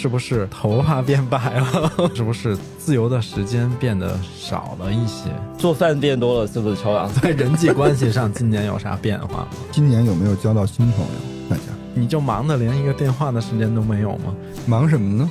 [0.00, 1.92] 是不是头发变白了？
[2.16, 5.24] 是不是自由的时间变得少了一些？
[5.58, 7.06] 做饭变多了，是不是秋阳？
[7.12, 9.48] 在人际关系上，今年有啥变化吗？
[9.70, 11.10] 今年有没有交到新朋友？
[11.50, 14.34] 大家你就忙的连一个电话的时间都没有吗？
[14.66, 15.30] 忙什么呢？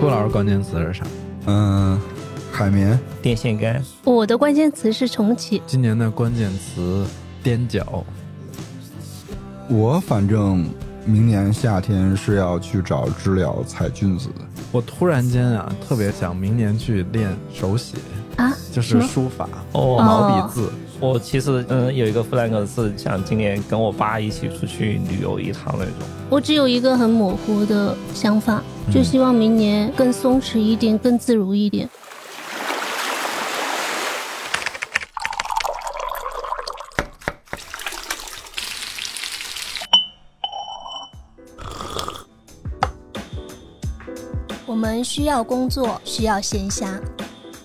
[0.00, 1.04] 郭老师关键词是啥？
[1.44, 2.00] 嗯，
[2.50, 2.98] 海绵。
[3.20, 3.84] 电线杆。
[4.02, 5.60] 我的关键词是重启。
[5.66, 7.04] 今年的关键词
[7.44, 8.02] 踮脚。
[9.70, 10.64] 我反正
[11.04, 14.40] 明年夏天是要去找知了采菌子的。
[14.72, 17.98] 我突然间啊，特别想明年去练手写
[18.36, 20.70] 啊，就是书法哦，毛笔字。
[21.00, 25.94] 我其实嗯有一个 flag 是想今年跟我爸一起出去旅游一趟那种。
[26.30, 31.86] 我只有一个很模糊的想法，就希望明年更松弛一点，更自如一点。
[44.98, 47.00] 们需要工作，需要闲暇，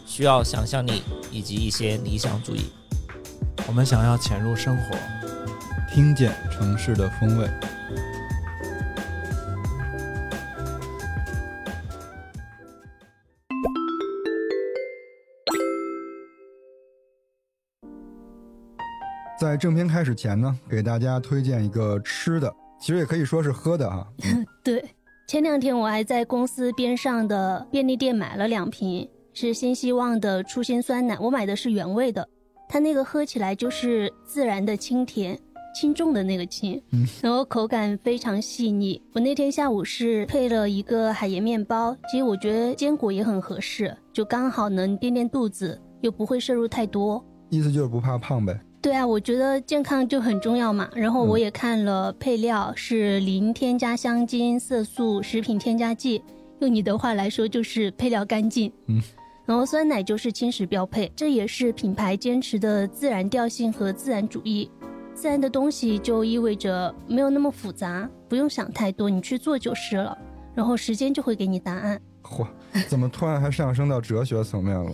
[0.06, 2.72] 需要想象力以及一些理想主义。
[3.68, 4.96] 我们想要潜入生活，
[5.92, 7.50] 听见城市的风味。
[19.40, 24.08] 在正片开始前呢，给大家推荐一个吃的，其实也可以说是喝的哈。
[24.64, 24.86] 对，
[25.34, 32.30] 前两天我还在公司边上的便利店买了两瓶，是新希望的初心酸奶，我买的是原味的。
[32.70, 35.36] 它那个喝起来就是自然的清甜，
[35.74, 39.02] 轻重的那个轻，嗯，然后口感非常细腻。
[39.14, 47.26] 我那天下午是配了一个海盐面包，其实我觉得坚果也很合适，就刚好能垫垫肚子，又不会摄入太多。
[47.50, 48.56] 意思就是不怕胖呗？
[48.84, 50.90] 对啊，我觉得健康就很重要嘛。
[50.94, 56.22] 然后我也看了配料，是零添加香精、色素、食品添加剂，
[56.60, 58.70] 用你的话来说就是配料干净。
[58.88, 59.02] 嗯。
[59.46, 64.70] 然后酸奶就是轻食标配，这也是品牌坚持的自然调性和自然主义。
[65.14, 70.18] 自然的东西就意味着没有那么复杂，不用想太多，你去做就是了。
[70.54, 72.02] 然后时间就会给你答案。
[72.22, 72.46] 嚯，
[72.90, 74.94] 怎么突然还上升到哲学层面了？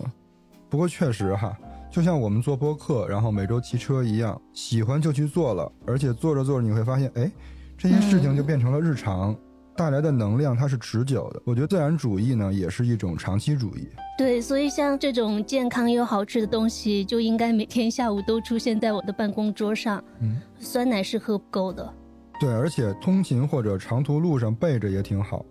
[0.70, 1.58] 不过确实哈，
[1.92, 7.32] 就像我们做播客，然后每周骑车一样，喜欢就去做了，而且做着做着你会发现，哎，
[7.78, 9.36] 这些事情就变成了日常。
[9.76, 13.88] 带来的能量它是持久的，我觉得自然主义呢也是一种长期主义。
[14.18, 20.04] 对，所以像这种健康又好吃的东西，就应该每天下午都出现在我的办公桌上。
[20.20, 21.94] 嗯，酸奶是喝不够的。
[22.42, 25.46] 对，而且通勤或者长途路上备着也挺好，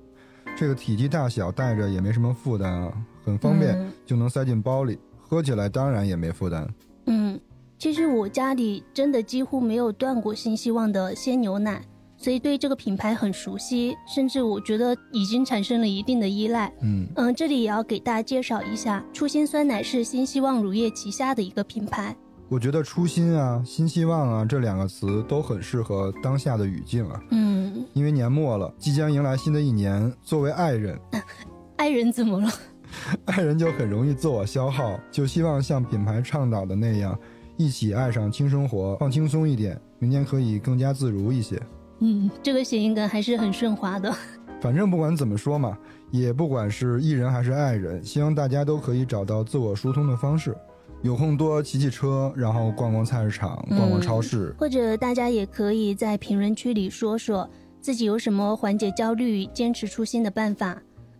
[0.54, 2.92] 这个体积大小带着也没什么负担啊，
[3.24, 6.66] 很方便就能塞进包里，喝起来当然也没负担。
[7.06, 7.38] 嗯，
[7.78, 11.80] 其实我家里真的几乎没有断过新希望的鲜牛奶。
[12.20, 16.72] 所以对这个品牌很熟悉，甚至我觉得已经产生了一定的依赖。
[16.82, 22.16] 嗯嗯，这里也要给大家介绍一下，初心酸奶是新希望乳业旗下的一个品牌。
[22.48, 27.22] 我觉得初心啊、新希望啊这两个词都很适合当下的语境啊。
[27.30, 30.98] 嗯，因为年末了，即将迎来新的一年，作为爱人，
[31.78, 32.50] 爱人怎么了？
[33.26, 37.18] 爱人就很容易自我消耗，就希望像品牌倡导的那样，
[37.56, 41.60] 一起爱上轻生活，放轻松一点，明天可以更加自如一些。
[42.00, 44.14] 嗯，这个谐音梗还是很顺滑的。
[44.60, 45.78] 反正不管怎么说嘛，
[46.10, 50.56] 也不管是艺人还是爱人，希望大家都可以找到自我疏通的方式。
[51.02, 54.52] 有空多骑骑车，然后逛逛菜市场，逛逛超市。
[54.58, 57.48] 或者大家也可以在评论区里说说
[57.80, 60.76] 自己有什么缓解焦虑、坚持初心的办法。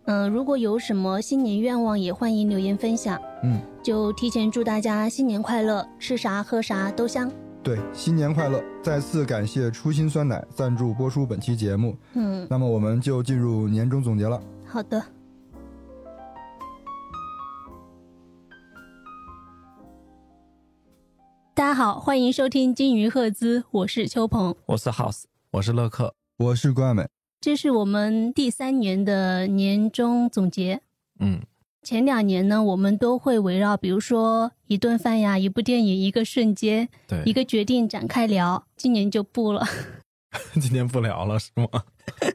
[0.08, 3.20] 嗯，如果有什么新年愿望，也欢迎留言分享。
[3.42, 7.30] 嗯，就提前祝大家新年快乐，吃啥喝啥都香。
[7.62, 8.64] 对，新年快乐！
[8.82, 11.94] 再次感谢初心酸奶赞助播出本期节目。
[12.14, 14.41] 嗯，那么我们就进入年终总结了。
[14.64, 15.04] 好的。
[21.53, 27.06] 大家好，欢迎收听金鱼赫兹，我是秋鹏，我是 House，我是乐克，我是关美。
[27.40, 30.80] 这是我们第三年的年终总结。
[31.20, 31.40] 嗯。
[31.80, 38.66] 前两年呢，我们都会围绕，比如说一顿饭呀、一部电影、一个瞬间、对一个决定展开聊。
[38.76, 39.64] 今年就不了，
[40.60, 41.84] 今年不聊了是吗？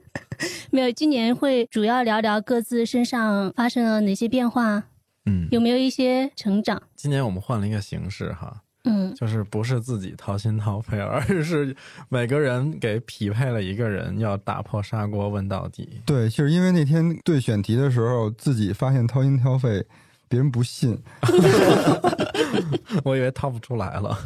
[0.71, 4.85] 没有，今年会主要聊聊各自身上发生了哪些变化，
[5.25, 6.81] 嗯，有没有一些成长？
[6.95, 8.62] 今年我们换了一个形式哈。
[8.83, 11.75] 嗯，就是不是自己掏心掏肺，而是
[12.09, 16.01] 每个人给匹配了一个人，要打破砂锅问到底。
[16.06, 19.85] 对，就是因为那天对选题的时候，自己发现掏心掏肺，
[20.27, 21.01] 别人不信
[23.03, 24.18] 我以为掏不出来了，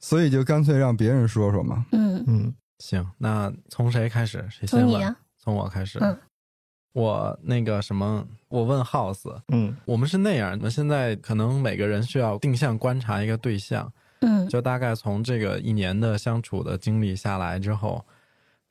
[0.00, 1.84] 所以就干脆让别人说说嘛。
[1.92, 4.46] 嗯嗯，行，那从谁开始？
[4.50, 4.90] 谁先问？
[4.90, 5.98] 从你啊，从我开始。
[6.02, 6.16] 嗯
[6.92, 18.04] 我那个什么，我问 House，嗯我们是那样那，现在可能每个人需要定向观察一个对象，嗯就大概从这个一年的相处的经历下来之后，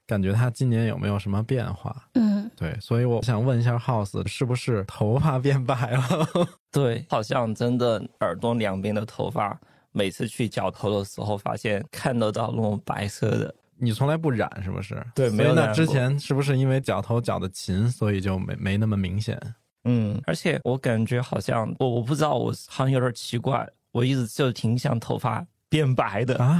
[0.05, 1.95] 感觉他今年有没有什么变化？
[2.15, 6.27] 嗯对，所以我想问一下 House，是不是头发变白了？
[6.73, 9.57] 对，好像真的耳朵两边的头发，
[9.93, 13.55] 每次去绞头的时候，发现看得到那种白色的。
[13.79, 15.01] 你从来不染是不是？
[15.15, 19.39] 对没有那之前是不是因为绞头绞的勤，所以就没没那么明显？
[19.85, 26.35] 嗯，而且我感觉好像我我不知道，我好像有点奇怪，我一直就挺想头发变白的。
[26.37, 26.59] 啊？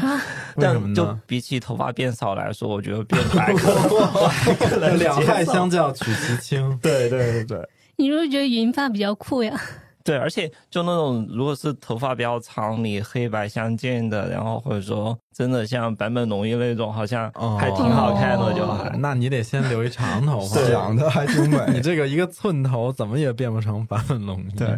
[0.56, 1.22] 为什么但就呢？
[1.28, 3.54] 比起头发变少来说，我觉得变白
[4.98, 6.78] 两害相较取其轻。
[6.82, 9.60] 对对对对你是不是觉得银发比较酷呀？
[10.10, 18.90] 对，而且就那种如果是头发比较长，你黑白相间的，然后或者说真的像坂本龙一那种，好像还挺好看的，就还。
[18.90, 20.60] 哦那你得先留一长头发。
[20.68, 21.80] 长得还挺美 你。
[21.80, 24.52] 这个一个寸头怎么也变不成坂本龙一。
[24.58, 24.76] 对，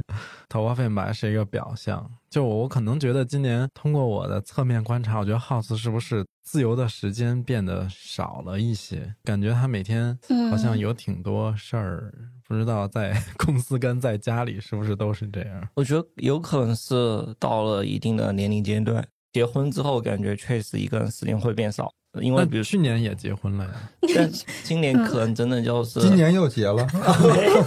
[0.50, 2.06] 头发变白是一个表象。
[2.32, 9.14] 就我可能觉得今年通过我的侧面观察，我觉得 House 是不是自由的时间变得少了一些？
[9.26, 12.14] 感觉他每天嗯，好像有挺多事儿，
[12.48, 15.68] 不知道在 公司跟在家里是不是都是这样？
[15.76, 21.92] 我觉得有可能是到了一定的年龄阶段，结婚之后感觉确实一个人时间会变少，
[22.22, 23.72] 因为比如去年也结婚了呀，
[24.16, 24.32] 但
[24.64, 26.88] 今年可能真的就是今年又结了，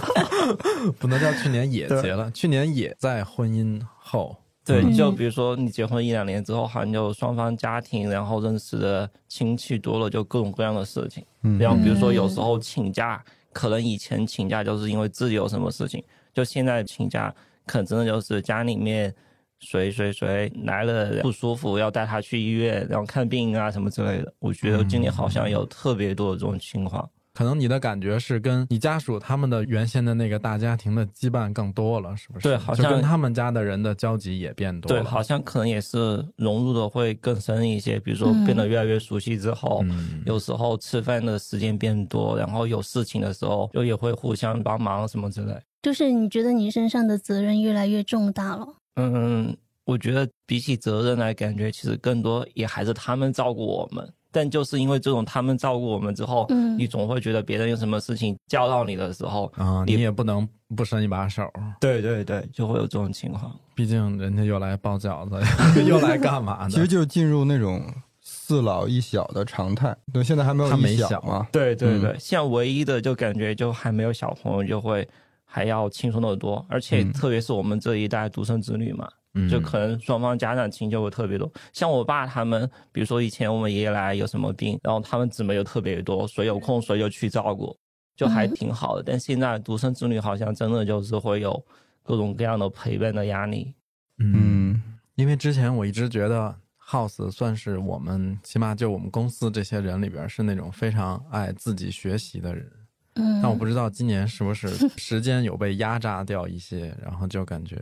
[0.97, 4.35] 不能叫去年也结了，去年也在婚姻后。
[4.65, 11.23] 对，嗯就比如说你结婚一两年之后，好像就双方家庭，然后认识的亲戚多了，就各种各样的事情。
[11.43, 13.23] 嗯然后比如说有时候请假，
[13.53, 16.03] 可能以前请假就是因为自己有什么事情，
[16.33, 17.33] 就现在请假
[17.67, 19.13] 可能真的就是家里面
[19.59, 24.33] 谁谁谁来了不舒服，要带他去医院，然后看病啊什么之类的。
[24.39, 27.07] 我觉得今年好像有特别多的这种情况。
[27.35, 32.47] 可能你的感觉是跟你家属他们的原先的那个大家庭的羁绊更多了，是不是？
[32.47, 35.01] 对好像跟他们家的人的交集也变多了。
[35.01, 45.53] 对，好像可能也是融入的会更深一些，比如说变得越来越熟悉之后，嗯，有时候吃饭的时间变多，然后有事情的时候就也会互相帮忙什么之类。
[45.81, 48.65] 就是你觉得你身上的责任越来越重大了。
[48.95, 49.53] 嗯，
[49.83, 54.09] 我觉得比起责任来，感觉其实更多也还是他们照顾我们。
[54.35, 60.45] 但就是因为这种他们照顾我们之后，嗯你总会觉得别人有什么事情叫到你的时候，啊，你你也不能
[60.75, 61.49] 不伸一把手，
[61.79, 63.49] 对对对，就会有这种情况。
[63.73, 65.39] 毕竟人家又来包饺子，
[65.87, 66.69] 又来干嘛呢？
[66.69, 67.81] 其实就是进入那种
[68.21, 69.95] 四老一小的常态。
[70.11, 71.47] 对，现在还没有他没一小嘛。
[71.51, 75.07] 对对对，现在唯一的就感觉就还没有小朋友就会
[75.45, 79.13] 还要轻松的多，而且嗯特别是我们这一代独生子女嘛，嗯
[79.49, 81.51] 就可能双方家长亲就会特别多。
[81.73, 87.75] 像我爸他们，比如说以前我们爷爷奶奶有什么病，然后他们姊妹又特别多，谁有空谁就去照顾，
[88.15, 89.03] 就还挺好的。
[89.03, 91.61] 但现在独生子女好像真的就是会有
[92.01, 93.73] 各种各样的陪伴的压力。
[94.19, 94.81] 嗯，
[95.15, 96.55] 因为之前我一直觉得
[96.87, 102.71] House 算是我们起码就我们公司这些人里边是那种非常爱自己学习的人，
[103.15, 107.75] 嗯，但我不知道今年是不是时间有被压榨掉一些，然后就感觉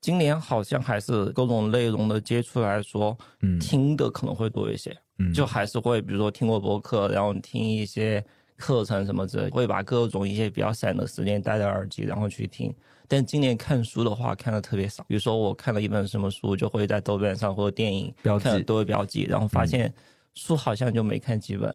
[0.00, 4.96] 今年好像还是各种内容的接触来说，嗯听的可能会多一些。
[5.18, 8.24] 嗯就还是会，比如说听过播客，然后听一些
[8.56, 12.74] 课程什么之类，会把各种一些比较散的时间戴着耳机，然后去听。
[13.06, 15.04] 但今年看书的话，看的特别少。
[15.06, 19.92] 比如说我看了一本什么书，就会在豆瓣上或者电影标记看都会标记，然后发现
[20.34, 21.74] 书好像就没看几本。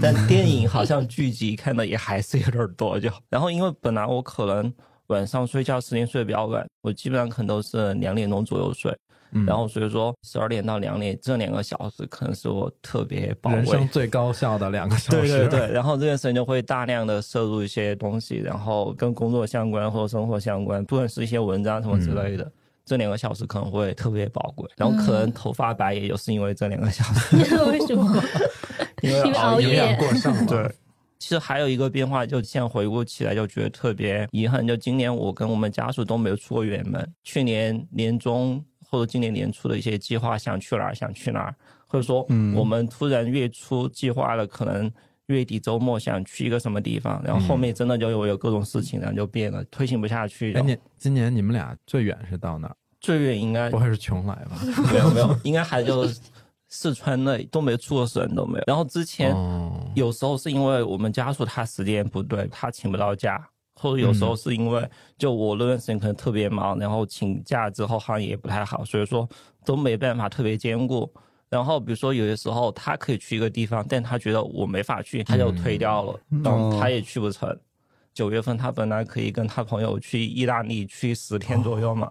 [0.00, 4.72] 但电影好像剧集看的也还是有点多，就然后因为本来我可能
[5.08, 8.96] 晚上睡觉时间睡得比较晚，我基本上可能都是两点钟左右睡，
[9.32, 9.44] 嗯。
[9.46, 13.58] 然后所以说十二点到两点这两个小时可能是我特别宝贵。
[13.58, 13.88] 人生。
[13.88, 22.52] 最高效的两个小时，对对对，然后这段时间就会大量的摄入一些东西，然后跟工作相关或者生活相关，不管是一些文章什么之类的，嗯。
[22.86, 24.64] 这两个小时可能会特别宝贵。
[24.76, 27.36] 然后可能头发白也就是因为这两个小时，
[27.66, 28.22] 为什么？
[29.02, 29.76] 因为因为熬营夜。
[29.76, 30.46] 养过剩了。
[30.46, 30.72] 对，
[31.18, 34.66] 其实还有一个变化，就现在回顾起来就觉得特别遗憾。
[34.66, 41.54] 就今年我跟我们家属都没有出过远门，去年年中或者今年年初的一些计划，想去哪儿想去哪儿，
[41.86, 44.90] 或者说嗯我们突然月初计划了，可能
[45.26, 50.52] 月底周末想去一个什么地方，然后后面真的就有有各种事情，然后就变了，推行不下去。
[50.54, 52.76] 哎，你今年你们俩最远是到哪儿？
[53.00, 54.58] 最远应该不会是邛崃吧？
[54.92, 56.20] 没有没有，应该还就是
[56.68, 58.64] 四川内都没出过省都没有。
[58.66, 69.28] 然后之前哦，有时候是因为我们家属他时间不对，他请不到假，或者有时候是因为就我那段时间可能特别忙，然后请假之后好像也不太好，所以说
[69.64, 71.10] 都没办法特别兼顾。
[71.48, 77.56] 然后比如说有些时候他可以去一个地方，但他觉得我没法去，他就推掉了，然后他也去不成。
[78.12, 82.10] 九月份他本来可以跟他朋友去意大利去十天左右嘛，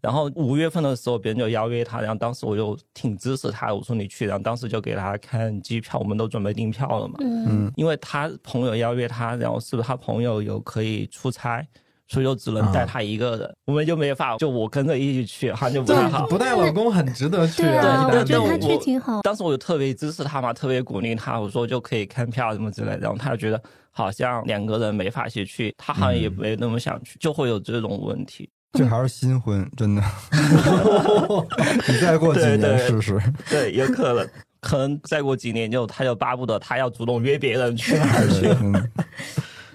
[0.00, 11.66] 然后五月份的时候别人就邀约他，然后当时我就挺支持他，我说你去，然后当时就给他看机票，我们都准备订票了嘛，嗯，因为他朋友邀约他，然后是不是他朋友有可以出差，
[12.08, 16.26] 所以就只能带他一个人，我们就没法，就我跟着一起去，他就不太好。
[16.26, 19.20] 不带老公很值得去对啊，我觉得他去挺好。
[19.20, 28.48] 当时我就特别支持他嘛，特别鼓励他，我说就可以看票什么之类的，然后他就觉得好像两个人没法一起去，他好像也没那么想去，就会有这种问题。
[28.72, 30.02] 这还是新婚，真的。
[31.88, 33.20] 你再过几年试试。
[33.48, 34.28] 对，有可能，
[34.60, 38.46] 可能再过几年就他就巴不得他要主动约别人去哪儿去。
[38.62, 38.90] 嗯，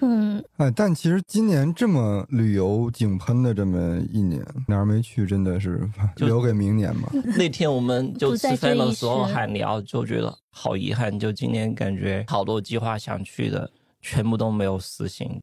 [0.00, 7.10] 嗯，哎，但其实今年这么旅游井喷的这么一年，哪儿没去，真的是留给明年吧。
[7.36, 15.38] 那天我们就吃饭的时候时还聊，就觉得好遗憾，就今年感觉好多计划想去的全部都没有实行。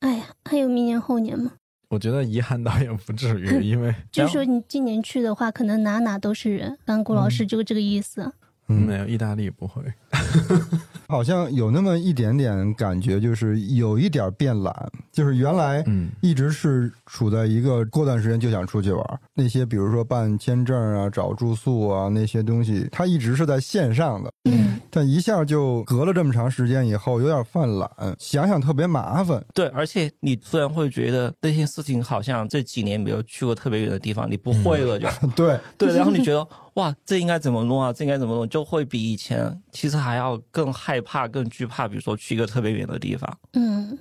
[0.00, 1.52] 哎呀，还有明年后年嘛。
[1.88, 6.68] 我觉得遗憾倒也不至于，因为 就是说你今年去的话，可能哪哪都是人。
[6.84, 8.22] 刚刚郭老师就这个意思。
[8.22, 8.32] 嗯
[8.74, 9.82] 没有意大利不会。
[11.08, 14.74] 好像有那么一点点感觉，就是有一点变懒，
[15.10, 16.10] 就是原来嗯。
[16.20, 29.42] 一直是处在一个过段时间就想出去玩，那些比如说办签证啊、找住宿啊那些东西，它一直是在线上的，嗯，但一下就隔了这么长时间以后，有点犯懒，想想特别麻烦。
[29.54, 36.46] 对，而且你虽然会觉得那些事情好像这几年没有去过特别远的地方，你不会了就、 对，对，然后你觉得
[36.78, 37.92] 哇，这应该怎么弄啊？
[37.92, 38.48] 这应该怎么弄？
[38.48, 43.38] 就会比以前其实还要更害怕、更惧怕，比如说去一个特别远的地方。
[43.54, 43.98] 嗯，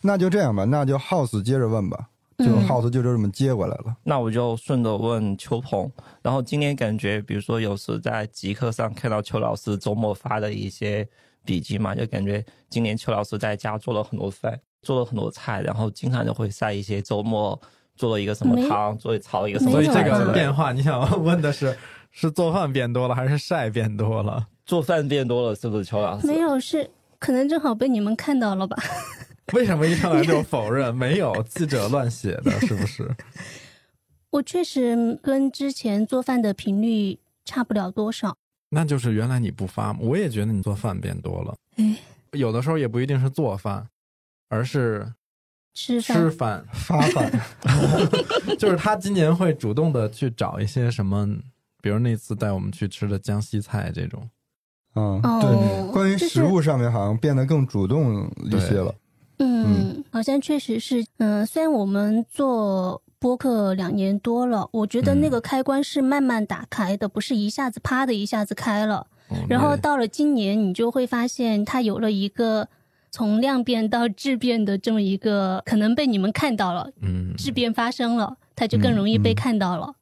[0.00, 3.96] 那就这样吧，那就 House 接着问吧，就嗯 House 就这么接过来了。
[4.04, 5.90] 那我就顺着问邱鹏，
[6.22, 11.04] 然后今天感觉，比如说有时在极客上看到邱老师周末发的一些
[11.44, 17.60] 笔记嘛，就感觉今年邱老师在家做了很多饭，做了很多菜，然后经常就会晒一些周末
[17.96, 21.76] 做了一个什么汤，做炒了一个什么所以这个变化，你想问的是
[22.16, 24.46] 是做饭变多了还是晒变多了？
[24.64, 26.26] 做饭变多了，是不是邱老师？
[26.26, 28.76] 没有是可能正好被你们看到了吧？
[29.52, 30.94] 为什么一上来就否认？
[30.94, 33.10] 没有记者乱写的，是不是？
[34.30, 38.36] 我确实跟之前做饭的频率差不了多少。
[38.70, 41.54] 那就是原来你不发，我也觉得你做饭变多了。
[41.76, 41.96] 哎，
[42.32, 43.86] 有的时候也不一定是做饭，
[44.48, 45.12] 而是
[45.74, 46.64] 吃饭吃饭。
[46.72, 47.30] 发饭，
[48.58, 51.28] 就是他今年会主动的去找一些什么，
[51.84, 54.26] 比如那次带我们去吃的江西菜这种。
[54.94, 58.94] 嗯，哦对，关于食物上面好像变得更主动一些了。
[59.38, 69.06] 嗯，好像确实是，嗯、虽然我们做播客两年多了，我觉得那个开关是慢慢打开的，不是一下子啪的一下子开了。
[69.28, 72.66] 哦然后到了今年，你就会发现它有了一个
[73.10, 79.94] 从量变到质变的这么一个，可能被你们看到了，嗯，质变发生了，它就更容易被看到了。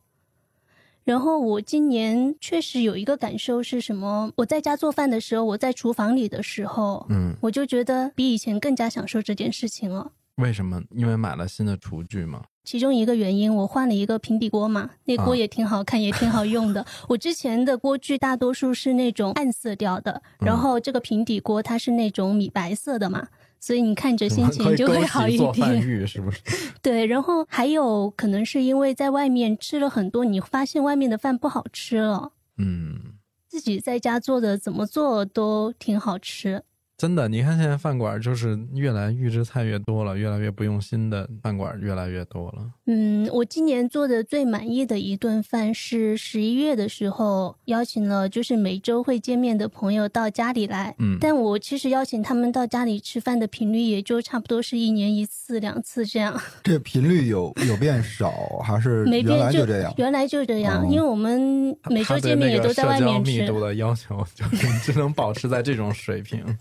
[1.04, 4.30] 然后我今年确实有一个感受是什么？
[4.37, 10.12] 我在家做饭的时候，我在厨房里的时候，嗯，我就觉得比以前更加享受这件事情了。
[10.37, 10.82] 为什么？
[10.90, 12.42] 因为买了新的厨具嘛。
[12.64, 16.87] 其中一个原因，我换了一个平底锅嘛，那锅啊也挺好看，也挺好用的。
[17.09, 23.26] 我之前的锅具大多数是那种暗色调的，嗯然后这个平底锅它是那种米白色的嘛，
[23.62, 25.81] 所以你看着心情就会好一点。
[26.04, 26.42] 是不是？
[26.83, 32.99] 对，然后还有可能是因为在外面吃了很多，你发现外面的饭不好吃了，嗯，
[33.47, 36.64] 自己在家做的怎么做都挺好吃。
[37.02, 42.64] 真的，你看现在饭馆就是越来预制菜越多了，越来越不用心的饭馆越来越多了。
[42.87, 50.94] 嗯，我今年做的最满意的一顿饭是十一月的时候邀请了就是每周会见面的朋友到家里来。
[51.00, 58.30] 嗯，但我其实邀请他们到家里吃饭的频率也就差不多是一年一次、两次这样，这频率有有变少，
[58.62, 59.92] 还是原没变就这样？
[59.99, 63.61] 原来就这样，哦因为我们每周见面也都在外面吃社交密度。
[63.61, 66.44] 的要求 就是只能保持在这种水平。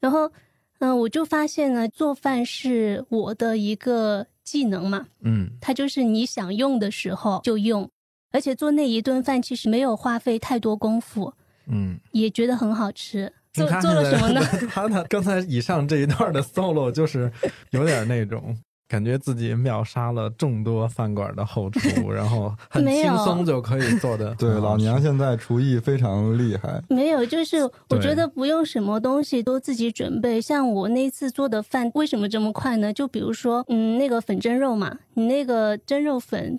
[0.00, 0.30] 然后，
[0.78, 7.88] 嗯、我就发现呢，做饭是我的一个技能嘛，嗯，它就是你想用的时候就用，
[8.32, 11.32] 而且做那一顿饭其实没有花费太多功夫，
[11.66, 13.32] 嗯，也觉得很好吃。
[13.52, 14.40] 做做了什么呢？
[14.68, 17.32] 他呢刚才以上这一段的 solo 就是
[17.70, 18.54] 有点那种
[18.88, 24.34] 感觉自己秒杀了众多饭馆的后厨， 然后很轻松就可以做的。
[24.36, 26.80] 对，老娘现在厨艺非常厉害。
[26.88, 30.40] 没有，就是我觉得不用什么东西都自己准备。
[30.40, 32.92] 像我那次做的饭，为什么这么快呢？
[32.92, 36.58] 就比如说，嗯，那个粉蒸肉嘛，你那个蒸肉粉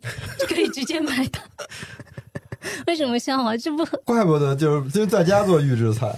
[0.50, 1.40] 可以直接买的。
[2.86, 3.56] 为什么笑啊？
[3.56, 6.14] 这不怪不得就是就在家做预制菜。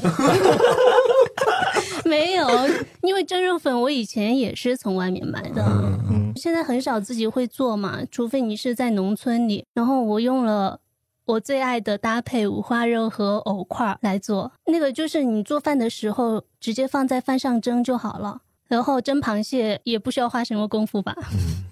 [2.10, 2.48] 没有，
[3.04, 5.64] 因为蒸肉粉我以前也是从外面买的，
[6.10, 9.64] 嗯，现在很少自己会做嘛，除非你是在农村里。
[9.74, 10.80] 然后我用了
[11.26, 18.42] 我最爱的搭配五花肉和藕块来做，那个就是你做饭的时候直接放在饭上蒸就好了。
[18.68, 21.16] 然后蒸螃蟹也不需要花什么功夫吧？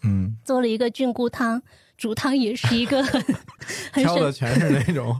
[0.03, 1.61] 嗯，做了一个菌菇汤，
[1.95, 3.21] 煮汤也是一个 很
[3.91, 4.49] 很挑的省。
[4.49, 5.15] 全是那种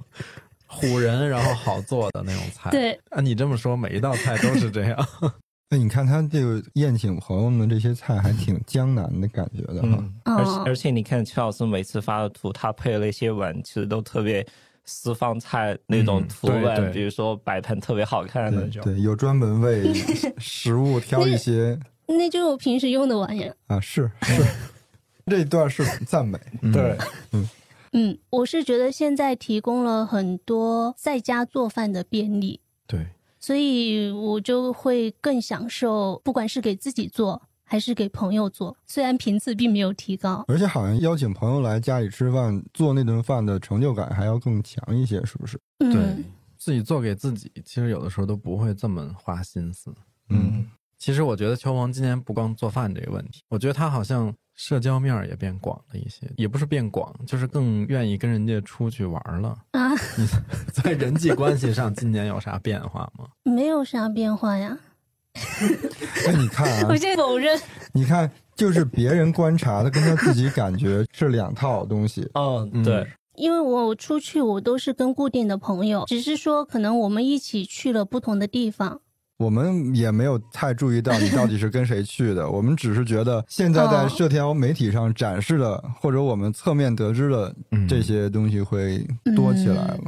[0.88, 2.70] 唬人然后好做的那种菜。
[2.70, 5.08] 对，啊，你这么说，每一道菜都是这样。
[5.70, 9.98] 那你看他这个宴请朋友们这些菜还挺江南的感觉的哈。
[10.24, 14.46] 嗯，而且哦而且你看邱老师每次发的图，他配了一些碗，其实都特别
[14.86, 18.82] 私房菜那种嗯图案，对对比如说摆盘特别好看的那种。
[18.82, 19.94] 对对，有专门为
[20.38, 23.54] 食物挑一些那就是我平时用的玩意儿。
[23.68, 24.42] 啊，是是，
[25.26, 26.40] 这一段是赞美。
[26.72, 26.98] 对，
[27.34, 27.50] 嗯，
[28.30, 33.08] 我是觉得现在提供了很多在家做饭的便利，对，
[33.40, 40.46] 所以我就会更享受，不管是给自己做还是给朋友做，虽然频次并没有提高。
[40.48, 45.60] 而且好像邀请朋友来家里吃饭，做那顿饭的成就感还要更强一些，是不是？
[45.80, 46.24] 嗯，对
[46.58, 49.94] 自己做给自己，其实有的时候都不会这么花心思。
[50.30, 50.66] 嗯，
[50.98, 59.58] 其实我觉得邱鹏今年不光做饭这个问题，我觉得他好像社交面儿也变广了一些，也不是变广，就是更愿意跟人家出去玩儿了。
[59.72, 60.28] 啊，你
[60.74, 63.28] 在人际关系上，今年有啥变化吗？
[63.46, 64.78] 没有啥变化呀。
[66.26, 67.58] 那，你看啊我，现在否认。
[67.94, 72.28] 你看，就是别人观察的跟他自己感觉是两套东西。
[72.34, 79.02] 哦嗯，对，因为我出去我都是跟固定的朋友，只是说可能我们一起去了不同的地方。
[79.38, 90.00] 我们也没有太注意到你到底是跟谁去的， 我们只是觉得现在在哦社交媒体上展示的，或者我们侧面得知的嗯这些东西会多起来了。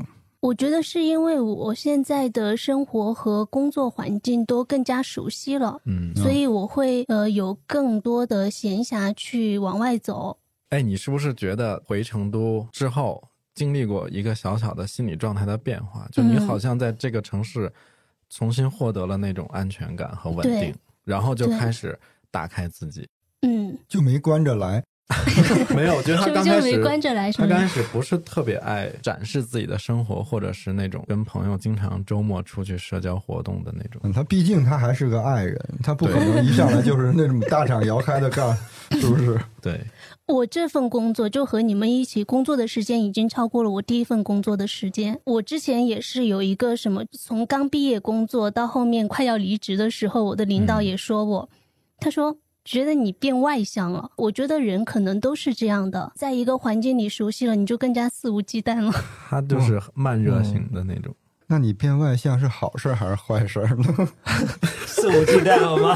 [0.41, 10.37] 我觉得是因为我现在的生活和工作环境都更加熟悉了，嗯，所以我会呃有更多的闲暇去往外走。
[10.69, 13.21] 哎，你是不是觉得回成都之后
[13.53, 16.07] 经历过一个小小的心理状态的变化？
[16.09, 17.69] 就你嗯好像在这个城市
[18.29, 21.97] 重新获得了那种安全感和稳定，然后就开始
[22.31, 23.07] 打开自己。
[23.41, 24.83] 嗯，就没关着来，
[25.75, 27.31] 没有，我觉得他就刚开始就没关着来？
[27.31, 33.99] 他刚开始不是特别爱展示自己的生活，或者是那种跟朋友经常周末出去社交活动的那种。
[34.03, 38.55] 嗯，他毕竟他还是个爱人，他不可能一上来就是那种大厂摇开的干，
[39.01, 39.39] 是不是？
[39.61, 39.81] 对，
[40.27, 45.19] 我这份工作就和你们一起工作的时间已经超过了我第一份工作的时间。
[45.23, 51.49] 我之前也是有一个什么，从刚毕业工作到后面快要离职的时候，我的领导也说我，
[51.99, 52.37] 他说
[52.69, 54.11] 觉得你变外向了。
[54.15, 58.91] 我觉得人可能都是这样的，在一个环境里熟悉了，你就更加肆无忌惮了。
[59.27, 61.11] 他就是慢热型的那种。
[61.47, 64.07] 那你变外向是好事还是坏事呢？
[64.85, 65.95] 肆无忌惮了吗？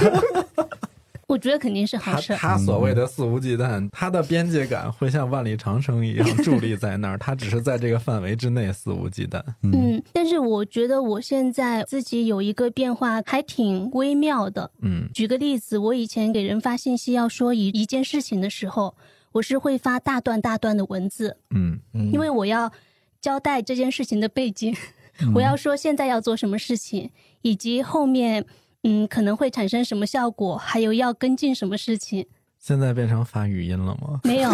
[1.33, 2.33] 我觉得肯定是好他事。
[2.35, 9.41] 他所谓的肆无忌惮，他的边界感会像万里长城一样 伫立在那儿，他只是在这个范围之内肆无忌惮。
[9.63, 14.69] 嗯，但是我觉得我现在自己有一个变化，还挺微妙的。
[14.81, 18.95] 嗯举个例子，我以前给人发信息要说一一件事情的时候，
[19.31, 21.79] 我是会发大段大段的文字，嗯
[22.11, 22.71] 因为我要
[23.19, 24.75] 交代这件事情的背景，
[25.33, 27.09] 我要说现在要做什么事情，
[27.41, 28.45] 以及后面
[28.83, 32.25] 嗯可能会产生什么效果，还有要跟进什么事情。
[32.59, 34.21] 现在变成发语音了吗？
[34.23, 34.49] 没有，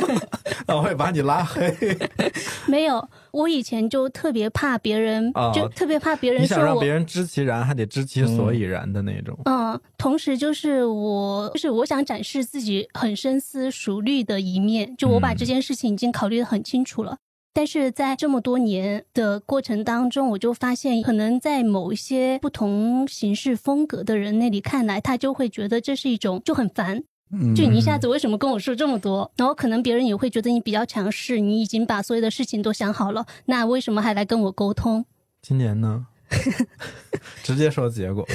[0.68, 1.76] 我会把你拉黑。
[2.66, 9.38] 没有，我以前就特别怕别人，哦就特别怕别人说我想让别人知其然，还得知其所以然的那种。
[9.44, 17.18] 嗯，同时就是我，就是我想展示自己很深思熟虑的一面，就我把嗯这件事情已经考虑的很清楚了。
[17.54, 29.30] 但是在这么多年的过程当中，我就发现，可能在某一些不同形式风格的人那里看来，他就会觉得这是一种就很烦，嗯，就你一下子为什么跟我说这么多？
[29.36, 35.04] 然后可能别人也会觉得你比较强势，你已经把所有的事情都想好了，那为什么还来跟我沟通？
[35.40, 36.08] 今年呢？
[37.44, 38.26] 直接说结果。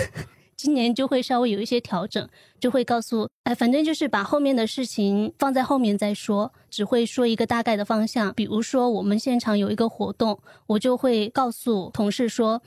[0.60, 2.28] 今年就会稍微有一些调整，
[2.60, 8.34] 就会告诉，哎，反正就是把后面的事情放在后面再说，只会说一个大概的方向。
[8.34, 12.62] 比如说我们现场有一个活动，我就会告诉同事说，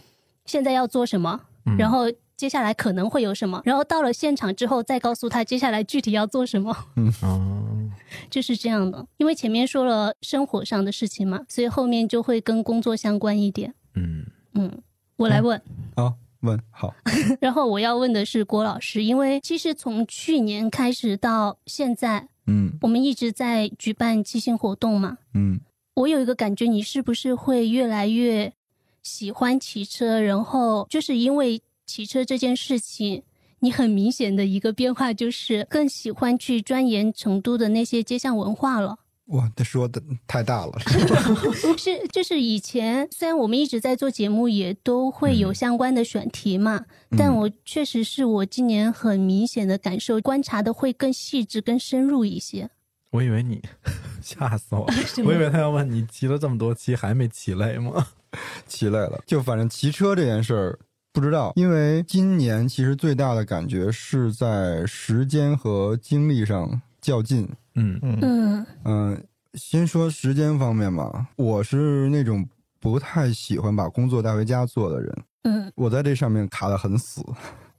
[0.46, 6.74] 现在要做什么，嗯然后接下来可能会有什么，然后到了现场之后再告诉他接下来具体要做什么，
[7.20, 7.90] 哦，
[8.30, 9.06] 就是这样的。
[9.18, 13.74] 因为前面说了生活上的事情嘛，所以后面就会跟工作相关一点。
[13.96, 14.24] 嗯
[14.54, 14.80] 嗯，
[15.16, 15.60] 我来问。
[15.94, 16.94] 好问好，
[17.40, 25.18] 然后我要问的是郭老师，因为其实从去年开始到现在，嗯我们一直在举办即兴活动嘛。
[25.34, 25.60] 嗯
[25.94, 28.52] 我有一个感觉，你是不是会越来越
[29.02, 30.20] 喜欢骑车？
[30.20, 33.22] 然后就是因为骑车这件事情，
[33.60, 38.98] 你很明显的一个变化就是更喜欢去钻研成都的那些街巷文化了。
[39.26, 40.72] 哇，他说的太大了。
[41.78, 46.84] 是，就是以前虽然我们一直在做节目，也都会有相关的选题嘛，
[47.16, 52.68] 但我确实是我今年很明显的感受，观察的会更细致、更深入一些。
[53.12, 53.62] 我以为你
[54.20, 58.08] 吓死我了，我以为他要问你骑了这么多期还没骑累吗？
[58.66, 60.78] 骑累了，就反正骑车这件事儿
[61.12, 67.48] 不知道，因为今年其实最大的感觉是在时间和精力上较劲。
[67.74, 67.98] 嗯。
[68.02, 68.18] 嗯。
[68.20, 68.66] 嗯。
[68.84, 72.46] 嗯，先说时间方面吧，我是那种
[72.80, 77.22] 不太喜欢把工作带回家做的人，嗯，我在这上面卡的很死。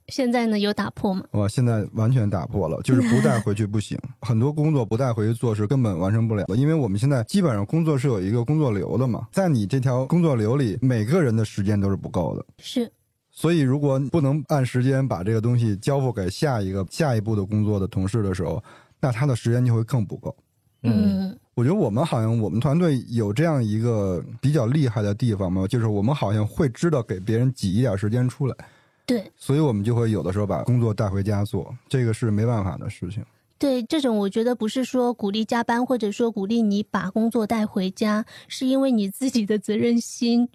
[0.08, 1.24] 现在呢有打破吗？
[1.30, 6.44] 我现在完全打破了，就是不带回去不行， 很多工作不带回去做是根本完成不了。
[6.44, 12.92] 的，因为我们现在基本上工作是有一个工作流的嘛，在你这条工作流里，每个人的时间都是不够的，是，
[13.30, 18.62] 所以如果不能按时间把这个东西交付给下一个下一步的工作的同事的时候，
[19.04, 20.34] 那他的时间就会更不够。
[20.82, 28.56] 嗯我觉得我们好像我们团队有这样一个比较厉害的地方嘛，就是我们好像会知道给别人挤一点时间出来，
[29.04, 33.22] 对所以我们就会有的时候把工作带回家做，这个是没办法的事情。
[33.58, 40.48] 对，这种我觉得不是说鼓励加班，或者说鼓励你把工作带回家，是因为你自己的责任心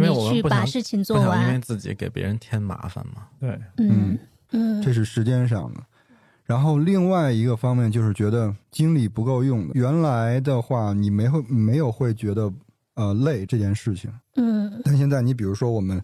[0.00, 1.62] 为我你去把事情做不想因为完。
[1.62, 3.26] 自己给别人添麻烦嘛。
[3.40, 4.18] 对，嗯
[4.50, 5.80] 嗯这是时间上的。
[6.44, 9.72] 然后另外一个方面就是觉得精力不够用的。
[9.74, 12.52] 原来的话，你没会没有会觉得
[12.94, 16.02] 呃累这件事情，嗯但现在你比如说我们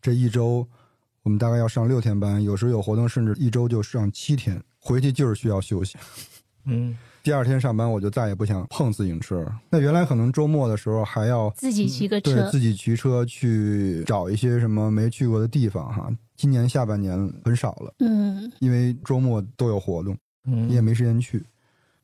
[0.00, 0.66] 这一周，
[1.22, 5.98] 我们大概要上六天班，有时候有活动甚至一周就上七天，回去就是需要休息。
[6.64, 9.50] 嗯第二天上班我就再也不想碰自行车。
[9.70, 16.08] 那原来可能周末的时候还要自己骑个车对自，己骑车去找一些什么没去过的地方哈。
[16.36, 20.14] 今年下半年很少了，嗯因为周末都有活动，
[20.46, 21.42] 嗯，你也没时间去。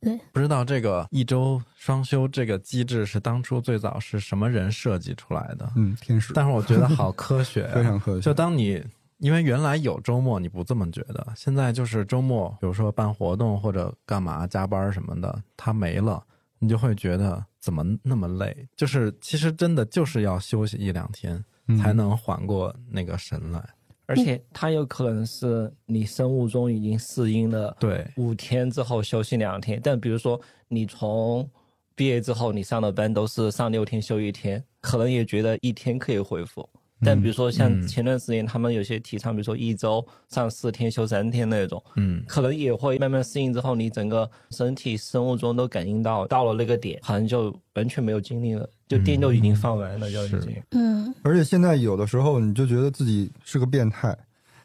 [0.00, 5.70] 对不知道这个一周双休这个机制是当初最早是什么人设计出来的？
[5.76, 8.22] 嗯，天使但是我觉得好科学、啊， 非常科学。
[8.22, 8.83] 就当你
[9.20, 16.22] 因为原来有周末你不这么觉得，现在就是周末，比如说办活动或者干嘛加班什么的，它没了，
[16.59, 18.66] 你就会觉得怎么那么累？
[18.74, 23.62] 就是其实真的就是要休息一两天嗯才能缓过那个神来。
[24.06, 31.48] 而且它有可能是你生物钟已经适应了对，五天之后休息两天，但比如说你从
[31.94, 36.68] 毕业之后你上的班都是上六天休一天，可能也觉得一天可以恢复。
[37.02, 50.62] 但比如说像嗯前段时间他们有些提倡，比如说一周上四天休三天那种，嗯，可能也会慢慢适应之后，你整个身体生物钟都感应到到了那个点，好像就完全没有精力了，就电就已经放完了，就已经。
[50.70, 54.16] 嗯而且现在有的时候你就觉得自己是个变态。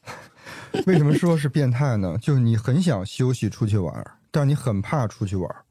[0.86, 2.18] 为什么说是变态呢？
[2.22, 5.65] 就是你很想休息出去玩儿，但你很怕出去玩儿，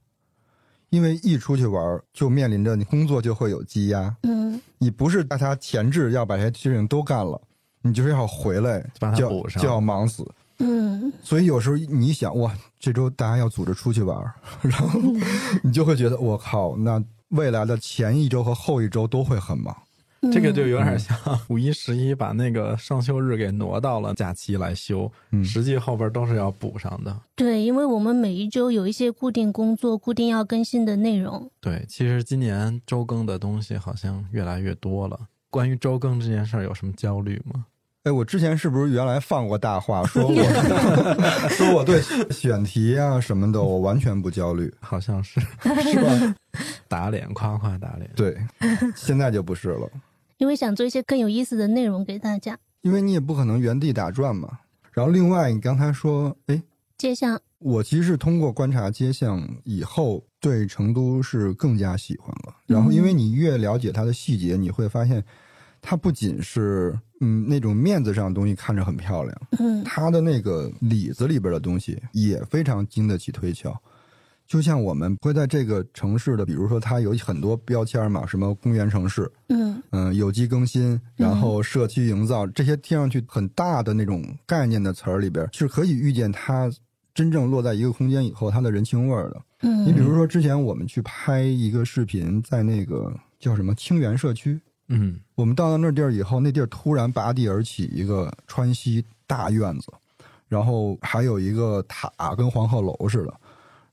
[0.94, 4.14] 因为一出去玩儿就面临着你工作就会有积压。
[4.22, 7.40] 嗯你不是大家前置要把这些事情都干了，
[7.82, 10.24] 你就是要回来把它就要补上就要忙死。
[10.58, 15.00] 嗯所以有时候你想哇，这周大家要组织出去玩儿， 然后
[15.62, 19.76] 你就会觉得我靠，那未来的前一周和后一周都会很忙。
[20.24, 21.16] 嗯，这个就有点像
[21.48, 27.16] 五一、十一把那个双休日给挪到了假期来休，嗯实际后边都是要补上的。
[27.34, 31.50] 对，因为我们每一周有一些固定工作、固定要更新的内容。
[31.60, 35.18] 对，其实今年周更的东西好像越来越多了。
[35.50, 37.66] 关于周更这件事儿，有什么焦虑吗？
[38.04, 40.34] 哎，我之前是不是原来放过大话，说我
[41.48, 45.40] 说我对选题啊什么的，我完全不焦虑，好像是
[45.90, 46.34] 是吧？
[46.86, 48.10] 打脸，夸夸打脸。
[48.14, 48.36] 对，
[48.94, 49.88] 现在就不是了，
[50.38, 52.58] 因为想做一些更有意思的内容给大家。
[52.82, 54.58] 因为你也不可能原地打转嘛。
[54.92, 56.62] 然后另外，你刚才说，哎，
[56.96, 62.54] 街巷，我其实是通过观察街巷以后，对成都是更加喜欢了。
[62.66, 65.24] 然后，因为你越了解它的细节，你会发现，
[65.80, 73.74] 它不仅是嗯那种面子上的东西看着很漂亮，嗯它的那个里子里边的东西也非常经得起推敲。
[74.46, 86.70] 就像我们会在这个城市的，比如说它有很多标签嘛，什么公园城市，嗯嗯、有机更新，然后社区营造，这些听上去很大的那种概念的词儿里边，是可以预见它
[87.14, 89.42] 真正落在一个空间以后，它的人情味儿的。
[89.62, 99.86] 嗯，你比如说，之前我们去拍一个视频，在那个叫什么清源社区，嗯，我们到了那地儿以后，那地儿突然拔地而起一个川西大院子，
[100.48, 103.32] 然后还有一个塔，跟黄鹤楼似的。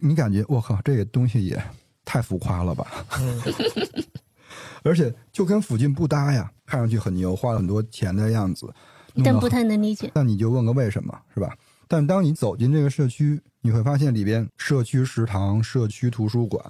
[0.02, 1.62] 你感觉我靠，这个东西也
[2.04, 2.88] 太浮夸了吧？
[4.84, 8.68] 而且就跟附近不搭呀，看上去很牛，花了很多钱的样子，
[9.24, 10.12] 但不太能理解。
[10.16, 11.56] 那你就问个为什么，是吧？
[11.88, 16.64] 但当你走进这个社区，你会发现里边社区食堂、社区图书馆、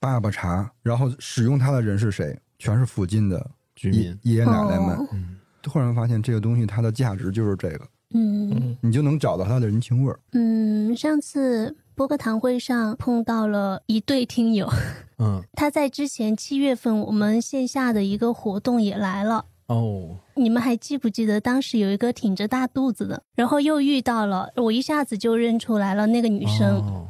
[0.00, 2.36] 爸爸茶，然后使用它的人是谁？
[2.58, 3.36] 全是附近的
[3.82, 4.96] 爷居民，爷爷奶奶们。
[4.96, 10.18] 哦嗯，突然发现这个东西它的价值就是这个，嗯嗯你就能找到它的人情味儿。
[10.32, 14.70] 嗯，上次播客堂会上碰到了一对听友，
[15.18, 19.46] 嗯， 他在之前七月份我们线下的一个活动也来了。
[19.66, 26.76] 哦，你们还记不记得当时有一个挺着大肚子的，然后又遇到了，我一下子就认出来了那个女生。
[26.76, 27.08] 哦，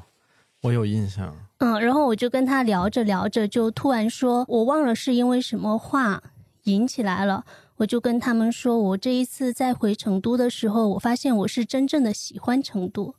[0.62, 6.22] 我有印象，嗯，然后我就跟他聊着聊着，就突然说，我忘了是因为什么话
[6.62, 7.44] 引起来了。
[7.77, 13.14] 我就跟他们说，我这一次在回成都的时候，我发现我是真正的喜欢成都，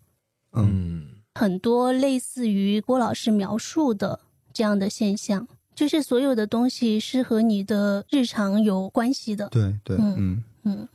[0.53, 0.98] 嗯，嗯，
[1.35, 4.19] 很多类似于郭老师描述的
[4.53, 9.47] 这样的现象，就是所有的东西是和你的日常有关系的。
[9.49, 10.87] 对对，嗯嗯嗯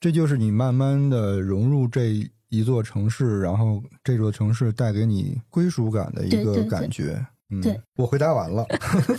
[0.00, 7.24] 这就是你慢慢的融入这一座城市，然后这座城市带给你归属感的一个对对对感觉。
[7.50, 8.66] 嗯，对，我回答完了，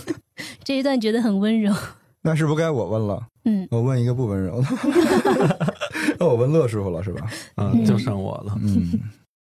[0.64, 1.72] 这一段觉得很温柔。
[2.20, 3.26] 那是不是该我问了？
[3.44, 4.66] 嗯，我问一个不温柔的，
[6.18, 7.30] 那我问乐师傅了是吧？
[7.56, 8.58] 嗯，嗯就剩我了。
[8.60, 8.98] 嗯，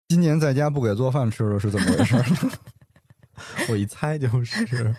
[0.09, 2.17] 今年在家不给做饭吃了是怎么回事？
[3.69, 4.95] 我一猜就是，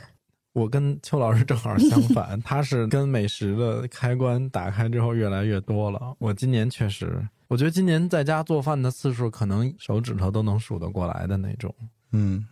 [0.54, 6.16] 我跟邱老师正好相反，他是跟美食的开关打开之后越来越多了。
[6.20, 11.74] 我今年确实，我觉得今年在家做饭的次数可能手指头都能数得过来的那种。
[12.18, 12.46] 嗯，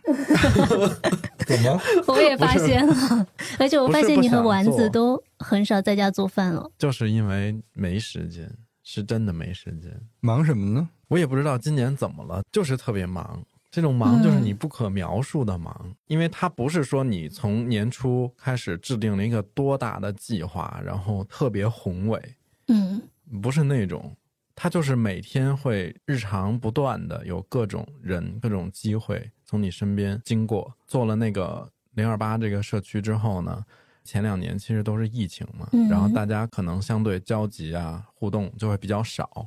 [1.46, 1.80] 怎么？
[2.06, 3.26] 我也发现了，
[3.58, 6.70] 而且我发现你和丸子都很少在家做饭了。
[6.76, 8.50] 就是因为没时间，
[8.82, 9.90] 是真的没时间。
[10.20, 10.86] 忙什么呢？
[11.14, 13.40] 我也不知道今年怎么了，就是特别忙。
[13.70, 22.20] 这种忙就是你不可描述的忙，因为它不是说你从年初开始制定了一个多大的计划，然后特别宏伟，
[22.66, 23.00] 嗯
[23.40, 24.12] 不是那种，
[24.56, 30.74] 它就是每天会日常不断的有各种人、各种机会从你身边经过。
[30.84, 33.64] 做了那个零二八这个社区之后呢，
[34.02, 39.46] 前两年其实都是疫情嘛，嗯然后大家可能相对交集啊、互动就会比较少。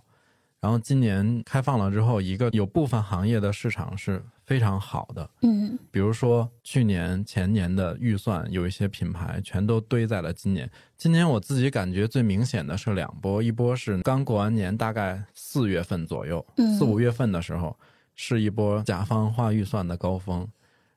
[0.59, 10.69] 然后今年开放了之后，一个有部分行业的市场是非常好的，嗯比如说去年、前年的预算，有一些品牌全都堆在了今年。
[10.97, 17.77] 今年我自己感觉最明显的是两波，一波是刚过完年，大概四月份左右，嗯四五月份的时候，
[18.15, 20.47] 是一波甲方花预算的高峰。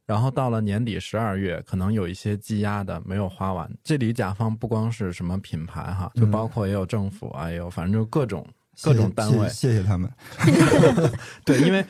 [0.07, 3.71] 然后到了年底十二月，可能有一些积压的没有花完。
[3.85, 8.45] 这里甲方不光是什么品牌哈，就包括也有政府啊，也有反正就各种
[8.83, 9.49] 各种单位。
[9.49, 10.11] 谢谢谢谢他们。
[11.45, 11.85] 对，因为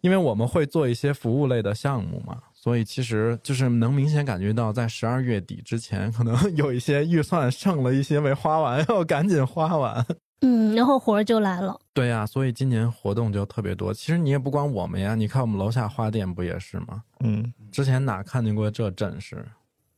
[0.00, 10.06] 因为我们会做一些服务类的项目嘛，所以其实就是能明显感觉到，在十二月底之前，可能有一些预算剩了一些没花完， 要赶紧花完。
[10.40, 11.76] 嗯，然后活儿就来了。
[11.92, 13.92] 对呀、所以今年活动就特别多。
[13.92, 17.02] 其实你也不光我们呀，你看我们楼下花店不也是吗？
[17.18, 19.44] 嗯，之前哪看见过这阵势？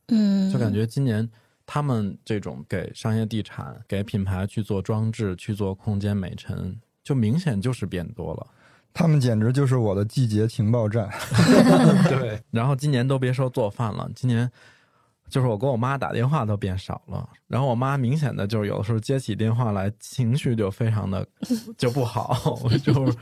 [0.07, 1.29] 嗯，就感觉今年
[1.73, 8.47] 他们这种给商业地产、给品牌去做装置、去做空间美陈，就明显就是变多了。
[8.93, 11.09] 他们简直就是我的季节情报站。
[12.11, 14.51] 对，然后今年都别说做饭了，今年
[15.29, 17.29] 就是我跟我妈打电话都变少了。
[17.47, 21.25] 然后我妈明显的就是有的时候接起电话来，情绪就非常的
[21.79, 23.17] 就不好，就是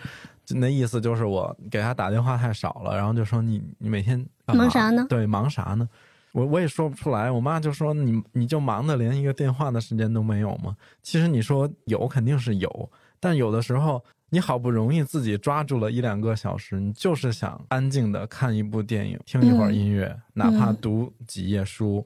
[0.56, 5.88] 那意思就是我给她打电话太少了，然后就说你你每天忙啥呢对，忙啥呢？
[6.34, 10.76] 我我也说不出来，我妈就说你你就忙的连一个电话的时间都没有吗？
[11.02, 22.06] 其实你说有肯定是有，但有的时候你好不容易自己抓住了一两个小时，你就是想安静的看一部电影，听一会儿音乐，哪怕读几页书，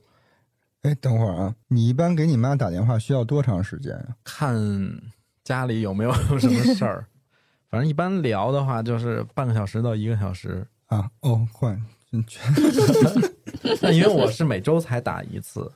[0.83, 4.15] 哎，等会儿啊，你一般给你妈打电话需要多长时间啊？
[4.23, 4.57] 看
[5.43, 7.05] 家里有没有什么事儿。
[7.69, 10.65] 反正一般聊的话，就是半个小时到一个小时。
[10.85, 11.75] 啊，哦，换，
[13.93, 15.71] 因为我是每周才打一次。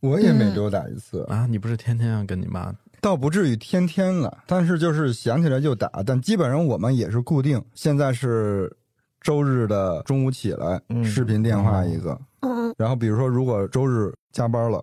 [0.00, 2.74] 我也每周打一次，啊，你不是天天要跟你妈？
[3.02, 8.74] 倒不至于天天了，但是就是想起来就打，但基本上我们也是固定，现在是
[9.20, 11.04] 周日的中午起来，嗯。
[11.04, 14.82] 视频电话一个，嗯然后比如说如果周日加班了，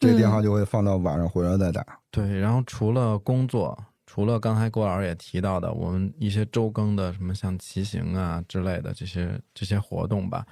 [0.00, 1.86] 这电话就会放到晚上回来再打。
[2.10, 10.44] 对，然后除了工作，除了刚才郭老师也提到的，我们一些周更的什么像骑行啊之类的这些这些活动吧，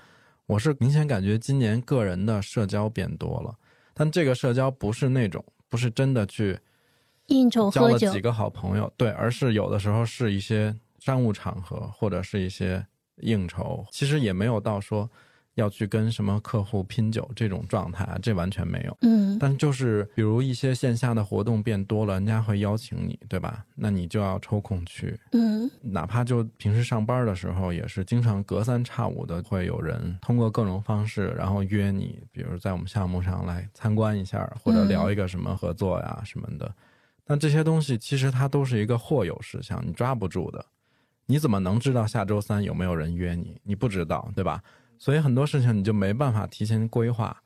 [0.50, 3.54] 我是明显感觉今年个人的社交变多了，
[3.94, 6.58] 但这个社交不是那种不是真的去
[7.26, 12.84] 应酬交了几，个好朋友，对，而是有的时候是一些商务场合或者是一些
[13.18, 15.08] 应酬，其实也没有到说
[15.60, 18.96] 要去跟什么客户拼酒这种状态啊，这完全没有。
[19.02, 23.64] 嗯但就是比如一些线下的活动变多了，人家会邀请你，对吧？
[23.74, 36.74] 那你就要抽空去，嗯哪怕就平时上班的时候，也是经常隔三差五的会有人通过各种方式，然后约你，比如在我们项目上来参观一下，或者聊一个什么合作呀什么的。
[37.24, 40.64] 但这些东西其实它都是一个或有事项，你抓不住的。
[41.26, 43.60] 你怎么能知道下周三有没有人约你？
[43.62, 44.60] 你不知道，对吧？
[45.00, 47.42] 所以很多事情你就没办法提前规划，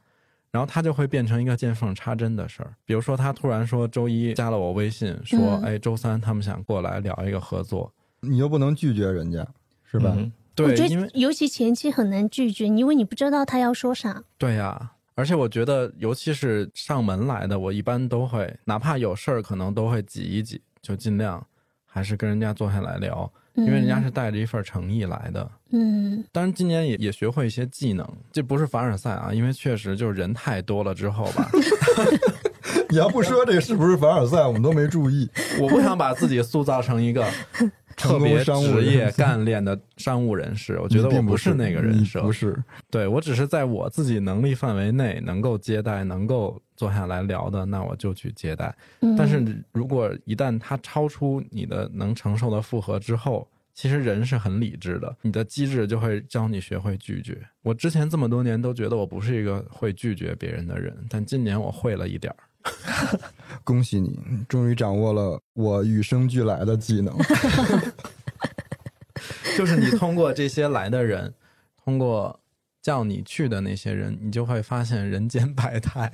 [0.51, 2.75] 然后它就会变成一个见缝插针的事儿。
[2.85, 7.91] 比如说，他突然说周一加了我微信，说：“嗯哎，周三他们想过来聊一个合作。”
[8.21, 9.47] 你又不能拒绝人家，
[9.85, 10.13] 是吧？
[10.17, 14.23] 嗯对，我觉因为得尤其前期很难拒绝，因为你不知道他要说啥。
[14.37, 21.45] 对呀、而且我觉得，尤其是上门来的，我一般都会，哪怕有事儿，可能都会挤一挤，就尽量
[21.87, 25.51] 还是跟人家坐下来聊，因为人家是带着一份诚意来的。
[25.71, 31.51] 嗯当然，今年也也学会一些技能，这不是凡尔赛啊，因为确实就是人太多了之后吧，
[32.91, 35.29] 你要不说这是不是凡尔赛，我们都没注意。
[35.61, 37.27] 我不想把自己塑造成一个
[37.97, 42.57] 特别商务职业干练的商务人士，我觉得我不是那个人设，不是。
[42.91, 48.75] 对我只是在我自己能力范围内能够接待、能够坐下来聊的，那我就去接待。
[49.01, 57.41] 嗯，但是如果一旦它超出你的能承受的负荷之后，其实人是很理智的，你的机制就会教你学会拒绝。
[57.63, 62.39] 我之前这么多年都觉得我不是一个会拒绝别人的人，但今年我会了一点儿。
[63.63, 67.15] 恭喜你，终于掌握了我与生俱来的技能。
[69.57, 71.33] 就是你通过这些来的人，
[71.85, 72.39] 通过
[72.85, 76.13] 叫你去的那些人，你就会发现人间百态。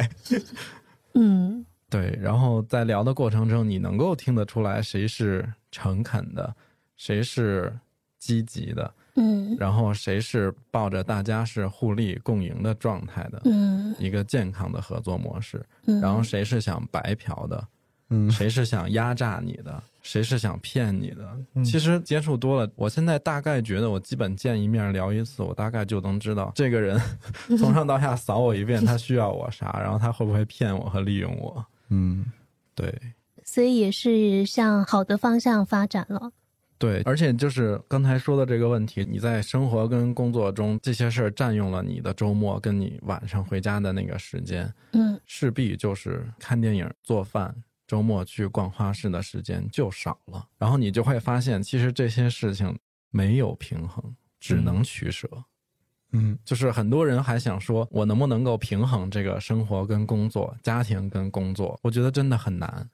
[1.15, 1.67] 嗯。
[1.89, 6.55] 对，然后在聊的过程中，你能够听得出来谁是诚恳的，
[6.97, 7.77] 谁是
[8.21, 9.57] 积极的，嗯。
[9.59, 13.93] 然后谁是抱着大家是互利共赢的状态的嗯。
[13.99, 17.67] 一个健康的合作模式，嗯，然后谁是想白嫖的，
[18.11, 21.37] 嗯，谁是想压榨你的，谁是想骗你的。
[21.55, 27.01] 嗯其实接触多了，我现在大概觉得，我基本见一面聊一次，我大概就能知道这个人
[27.59, 31.65] 从上到下扫我一遍，他需要我啥，然后他会不会骗我和利用我。
[31.89, 32.27] 嗯，
[32.75, 32.93] 对
[33.45, 36.31] 所以也是向好的方向发展了。
[36.79, 47.55] 对，而且就是刚才说的这个问题，你在生活跟工作中这些事儿占用了你的周末跟你晚上回家的那个时间，嗯势必就是看电影、做饭、
[47.91, 50.47] 周末去逛花市的时间就少了。
[50.57, 52.79] 然后你就会发现，其实这些事情
[53.11, 55.29] 没有平衡，只能取舍。
[56.13, 61.77] 嗯，就是很多人还想说，我能不能够平衡这个生活跟工作、家庭跟工作？
[61.83, 62.89] 我觉得真的很难。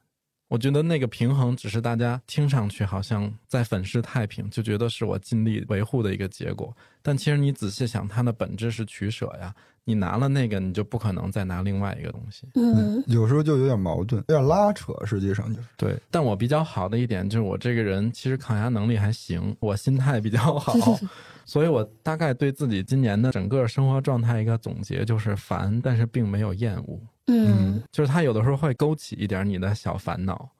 [0.49, 6.75] 我觉得那个平衡只是大家听上去好像在粉饰太平，就觉得是我尽力维护的一个结果。
[7.03, 9.55] 但其实你仔细想，它的本质是取舍呀。
[9.89, 12.49] 你拿了那个，你就不可能再拿另外一个东西。
[12.57, 15.69] 嗯有时候就有点矛盾，有点拉扯，实际上就是。
[15.77, 20.75] 对，但我比较好的一点就是我这个人其实抗压能力还行，我心态比较好，
[21.47, 30.51] 所以我大概对自己今年的整个生活状态一个总结就是烦，但是并没有厌恶，嗯就是他有的时候会勾起一点你的小烦恼，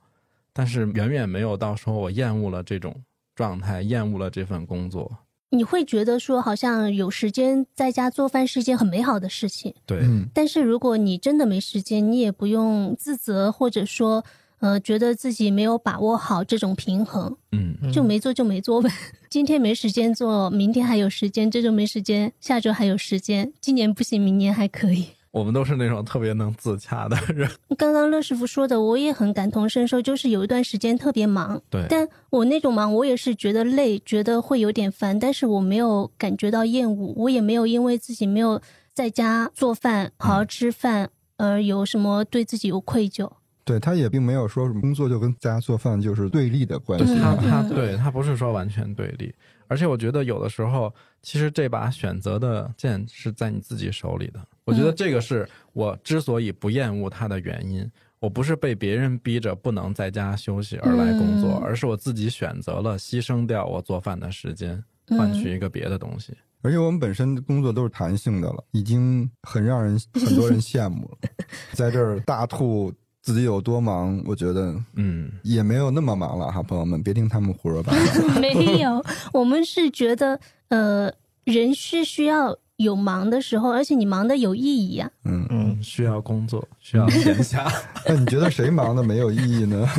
[0.53, 2.95] 但是远远没有到说我厌恶了这种
[3.35, 5.11] 状态，厌恶了这份工作。
[5.51, 14.25] 你会觉得说好像有时间在家做饭是一件很美好的事情，对，嗯，但是如果你真的没时间，你也不用自责，或者说
[14.59, 18.91] 呃觉得自己没有把握好这种平衡，嗯，就没做就没做呗。
[19.31, 23.53] 今天没时间做，明天还有时间；这周没时间，下周还有时间。
[23.61, 25.07] 今年不行，明年还可以。
[25.37, 27.47] 我们都是那种特别能自洽的人。
[27.77, 38.59] 刚刚乐师傅说的，我也很感同身受，就是有一段时间特别忙，对，但我那种忙，我也是觉得累，觉得会有点烦，但是我没有感觉到厌恶，我也没有因为自己没有
[38.95, 43.31] 在家做饭、好好吃饭而有什么对自己有愧疚。
[43.63, 47.39] 对他也并没有说什么工作就跟在家做饭就是对立的关系他啊。
[47.51, 49.35] 他嗯对他不是说完全对立，
[49.69, 50.93] 而且我觉得有的时候，
[51.23, 54.41] 其实这把选择的剑是在你自己手里的。
[54.65, 57.91] 我觉得这个是我之所以不厌恶它的原因。
[58.19, 66.35] 我不是被别人逼着不能在家休息而来工作，嗯而是我自己选择了牺牲掉我做饭的时间，换取一个别的东西。
[66.63, 71.19] 而且我们本身工作都是弹性的了，已经很让人很多人羡慕了。
[71.75, 72.93] 在这儿大吐
[73.27, 77.99] 自己有多忙，我觉得嗯，也没有那么忙了哈，朋友们，别听他们胡说八道。
[78.41, 81.13] 没有，我们是觉得，呃，
[81.43, 85.11] 人是需要有忙的时候，而且你忙的有意义啊。
[85.25, 87.69] 嗯，嗯，需要工作，需要闲暇。
[88.07, 89.85] 那你觉得谁忙的没有意义呢？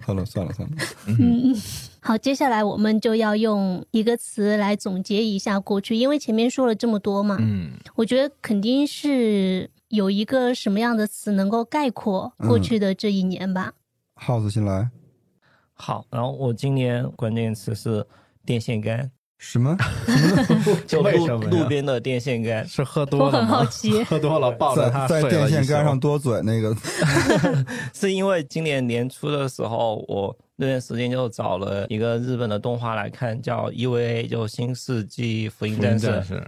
[0.00, 1.54] 好了，算了算了，嗯，
[2.00, 13.74] 好，接下来我们就要用一个词来总结一下过去，因为前面说了这么多嘛，嗯，我觉得肯定是有一个什么样的词能够概括过去的这一年吧。
[14.14, 14.88] 耗子先来，
[15.74, 18.02] 好，然后我今年关键词是
[18.46, 19.76] 电线杆，什么？
[20.88, 22.66] 就路路边的电线杆。
[22.66, 24.02] 是喝多了我很好奇。
[24.08, 26.74] 喝多了抱着它在在电线杆上多嘴那个，
[27.92, 36.06] 是因为今年年初的时候，我那段时间就找了一个日本的动画来看，叫 EVA，就《新世纪福音战士》。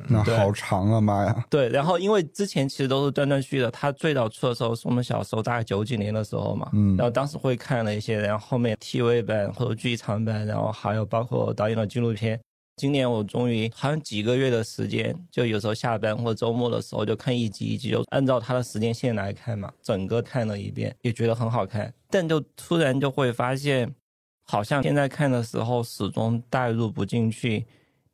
[0.08, 1.44] 那好长啊，妈呀！
[1.50, 12.40] 对，然后因为之前其实都是断断续续的，它最早出的时候是我们小时候大概九几年的时候嘛，嗯然后当时会看了一些，然后后面 TV 版或者剧场版，然后还有包括导演的纪录片。
[12.76, 23.94] 今年我终于好像几个月的时间，就有时候下班或者周末的时候就看一集一集，就按照它的时间线来看嘛，整个看了一遍，也觉得很好看，但就突然就会发现，
[24.44, 27.66] 好像现在看的时候始终带入不进去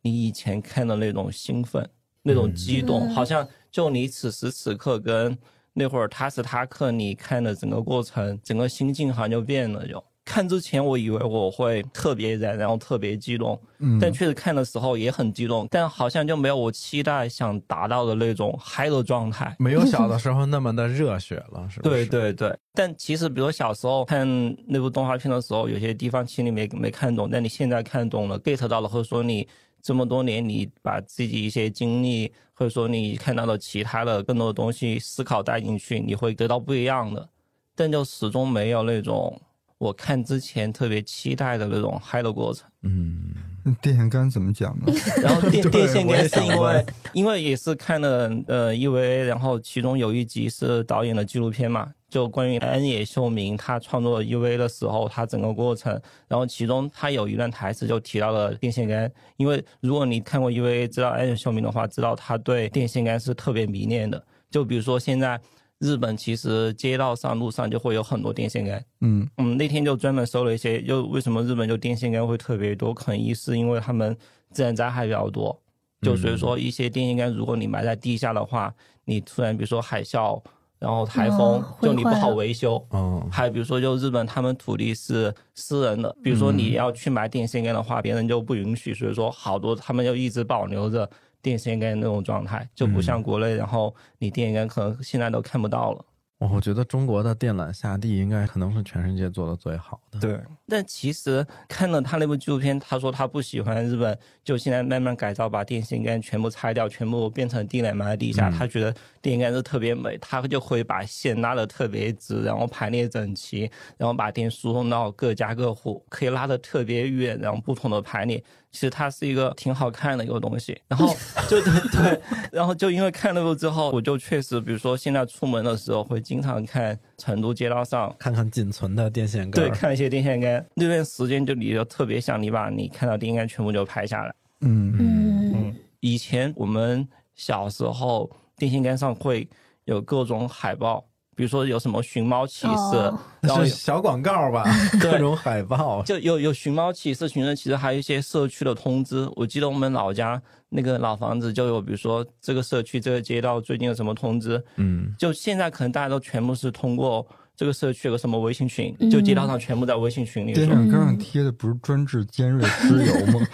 [0.02, 1.88] 你以前看的那种兴奋、
[2.22, 5.36] 那种激动，嗯好像就你此时此刻跟
[5.72, 10.02] 那会儿他时他刻你看的整个过程，整个心境好像就变了就。
[10.24, 19.56] 看之前我以为我会特别燃，然后特别激动，嗯，但确实看的时候也很激动，但好像就没有我期待想达到的那种嗨的状态。
[19.58, 22.06] 没有小的时候那么的热血了，是不是？
[22.06, 24.26] 对对对，但其实比如小时候看
[24.68, 29.48] 那部动画片的时候，有些地方其实你没没看懂，但你现在看懂了，get 到了，或者说你
[29.82, 37.28] 这么多年你把自己一些经历，或者说你看到的其他的更多的东西思考带进去，你会得到不一样的，
[37.74, 39.40] 但就始终没有那种
[39.80, 42.68] 我看之前特别期待的那种嗨的过程。
[42.82, 43.32] 嗯，
[43.64, 44.92] 那电线杆怎么讲呢？
[45.22, 65.40] 然后电 电线杆是因为因为也是看了呃 EVA，然后其中有一集是导演的纪录片嘛，就关于安野秀明他创作 EVA 的时候，他整个过程，然后其中他有一段台词就提到了电线杆，因为如果你看过 EVA 知道安野秀明的话，知道他对电线杆是特别迷恋的，就比如说现在
[65.80, 68.84] 日本其实街道上路上就会有很多电线杆。
[69.00, 72.92] 嗯嗯，那天就专门搜了一些，就为什么日本就电线杆会特别多？
[72.94, 74.16] 可能一是因为他们
[74.52, 75.58] 自然灾害比较多，
[76.02, 78.72] 就所以说一些电线杆，如果你埋在地下的话，
[79.06, 80.38] 你突然比如说海啸，
[80.78, 82.86] 然后台风，哦就你不好维修。
[82.90, 91.08] 嗯，还有比如说，就日本他们土地是私人的，比如说你要去埋电线杆的话，别人就不允许，所以说好多他们就一直保留着
[91.42, 96.04] 电线杆那种状态，就不像国内，然后你电线杆可能现在都看不到了。
[96.38, 100.18] 我觉得中国的电缆下地应该可能是全世界做的最好的。
[100.20, 108.48] 对，但其实看了他那部纪录片，他说他不喜欢日本，就现在慢慢改造，把电线杆全部拆掉，全部变成地缆埋在地下。
[108.48, 118.42] 嗯他觉得电线杆是特别美，他就会把线拉的特别直，然后排列整齐，然后把电输送到各家各户，可以拉的特别远，然后不同的排列。
[118.72, 121.14] 其实它是一个挺好看的一个东西，然后
[121.48, 122.20] 就对 对，
[122.52, 129.64] 然后就因为看那部之后，我就确实，比如说现在出门的时候会经常看成都街道上看看仅存的电线杆。
[129.64, 134.34] 对，，看一些电线杆，那段时间就你就特别想你把你看到电线杆全部就拍下来。
[134.60, 139.48] 嗯嗯嗯，以前我们小时候电线杆上会
[139.84, 141.04] 有各种海报，
[141.36, 144.64] 比如说有什么寻猫启事，哦然后是小广告吧？
[145.00, 146.02] 各种海报。
[146.02, 149.26] 就有有寻猫启事、寻人启事，还有一些社区的通知。
[149.36, 154.62] 我记得我们老家那个老房子就有，比如说这个社区、这个街道最近有什么通知。
[154.76, 157.26] 嗯，就现在可能大家都全部是通过
[157.56, 160.66] 这个社区有个什么微信群，嗯就街道上全部在微信群里说。
[160.66, 163.46] 电线杆上贴的不是专治尖锐湿疣 吗？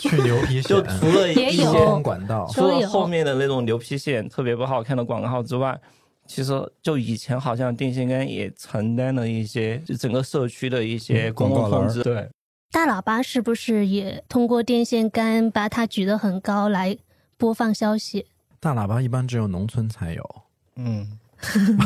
[0.00, 2.48] 去牛皮癣就，除了一些通管道。
[2.52, 5.78] 除了后面的那种牛皮癣特别不好看的广告之外，
[6.26, 6.52] 其实
[6.82, 12.02] 就以前好像电线杆也承担了一些，就整个社区的一些嗯公共广告栏通知。
[12.02, 12.28] 对，
[12.70, 16.96] 大喇叭是不是也通过电线杆把它举得很高来
[17.36, 18.26] 播放消息？
[18.58, 20.42] 大喇叭一般只有农村才有，
[20.76, 21.18] 嗯，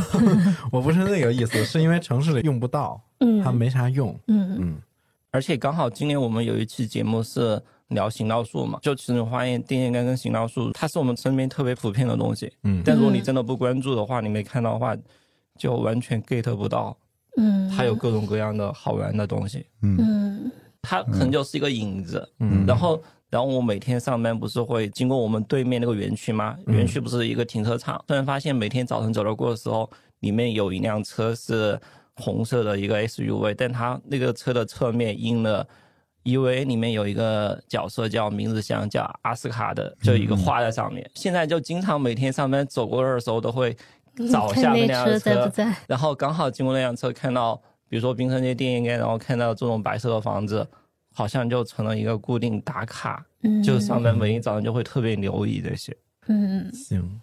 [0.70, 4.16] 我不是那个意思，是因为城市里用不到，嗯，它没啥用。
[4.28, 4.76] 嗯嗯，
[5.32, 12.52] 而且刚好今年我们有一期节目是聊行道树嘛，就其实我发现电线杆跟行道树，它是我们身边特别普遍的东西。
[12.64, 14.96] 嗯但如果你真的不关注的话，你没看到的话，
[15.58, 16.96] 就完全 get 不到
[17.38, 19.64] 嗯，它有各种各样的好玩的东西。
[19.82, 26.56] 嗯嗯它可能就是一个影子，嗯然后，然后我每天上班不是会经过我们对面那个园区吗？
[26.66, 29.88] 嗯园区不是一个停车场，突然发现每天早晨走路过的时候，
[30.20, 31.78] 里面有一辆车是
[32.16, 35.66] 红色的一个 SUV，但它那个车的侧面印了。
[36.22, 41.08] 因为里面有一个角色叫名字像，叫阿斯卡的，就一个画在上面。
[41.14, 43.76] 现在就经常每天上班走过那儿的时候，都会
[44.30, 45.74] 找下那车面那辆车在不在？
[45.86, 47.54] 然后刚好经过那辆车，看到
[47.88, 50.66] 比如说冰城街电线杆，然后看到这种白色的房子，
[51.14, 55.96] 好像就成了一个固定打卡，嗯，就上班每一早上就会特别留意这些。
[56.26, 57.20] 嗯，行，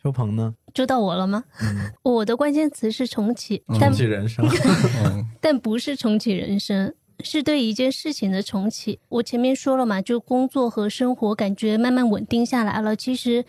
[0.00, 0.54] 秋鹏呢？
[0.72, 1.42] 就到我了吗？
[1.60, 4.46] 嗯， 我的关键词是重启，重启人生。
[5.04, 6.92] 嗯但不是重启人生，
[7.24, 8.98] 是对一件事情的重启。
[9.08, 13.44] 我前面说了嘛，就工作和生活感觉慢慢稳定下来了，其实，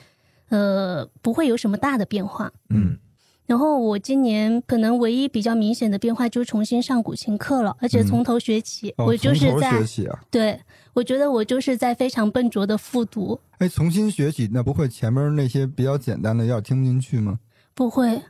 [0.49, 2.51] 呃，不会有什么大的变化。
[2.69, 2.97] 嗯
[3.45, 8.93] 然后我今年可能唯一比较明显的变化就是重新上古琴课了，而且从头学起。
[8.97, 10.19] 哦我就是从头在学起啊。
[10.29, 10.59] 对
[10.93, 17.39] 我觉得我就是在非常笨拙的复读，哎，重新学起，那不会前面那些比较简单的有点听不进去吗？
[17.73, 18.21] 不会，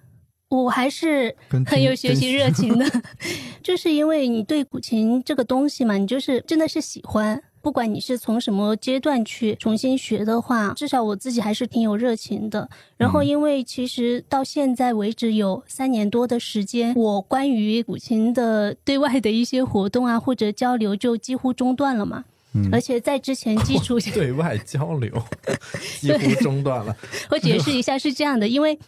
[0.49, 1.35] 我还是
[1.65, 2.85] 很有学习热情的，
[3.63, 7.41] 就是因为你对古琴这个东西嘛，你就是真的是喜欢。
[7.61, 12.69] 不管你是从什么阶段去重新学的话，至少我自己还是挺有热情的。
[12.95, 22.23] 然后，因为其实到现在为止有三年多的时间，我关于古琴的对外的一些活动啊或者交流就几乎中断了嘛。
[22.53, 25.11] 嗯而且在之前基础 对外交流
[25.99, 26.95] 几乎中断了。
[27.29, 28.79] 我解释一下是这样的，因为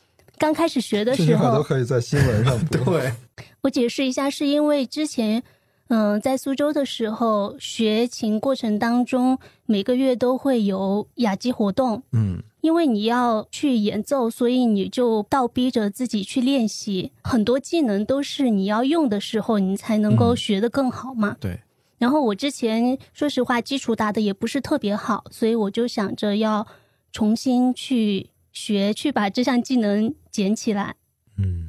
[0.41, 2.99] 刚开始学的这句时候，话都可以在新闻上 播。
[2.99, 3.13] 对，
[3.61, 5.43] 我解释一下，是因为之前，
[5.89, 9.37] 嗯、在苏州的时候学琴过程当中，
[9.67, 12.41] 每个月都会有雅集活动，嗯。
[12.61, 20.37] 因为你要去演奏，所以你就倒逼着自己去练习，很多技能都是你要用的时候，你才能够嗯。
[20.37, 21.35] 学得更好嘛。
[21.39, 21.59] 对，
[21.97, 26.65] 然后我之前说实话基础打的也不是特别好，所以我就想着要
[27.11, 30.95] 重新去学，去把这项技能捡起来。
[31.37, 31.67] 嗯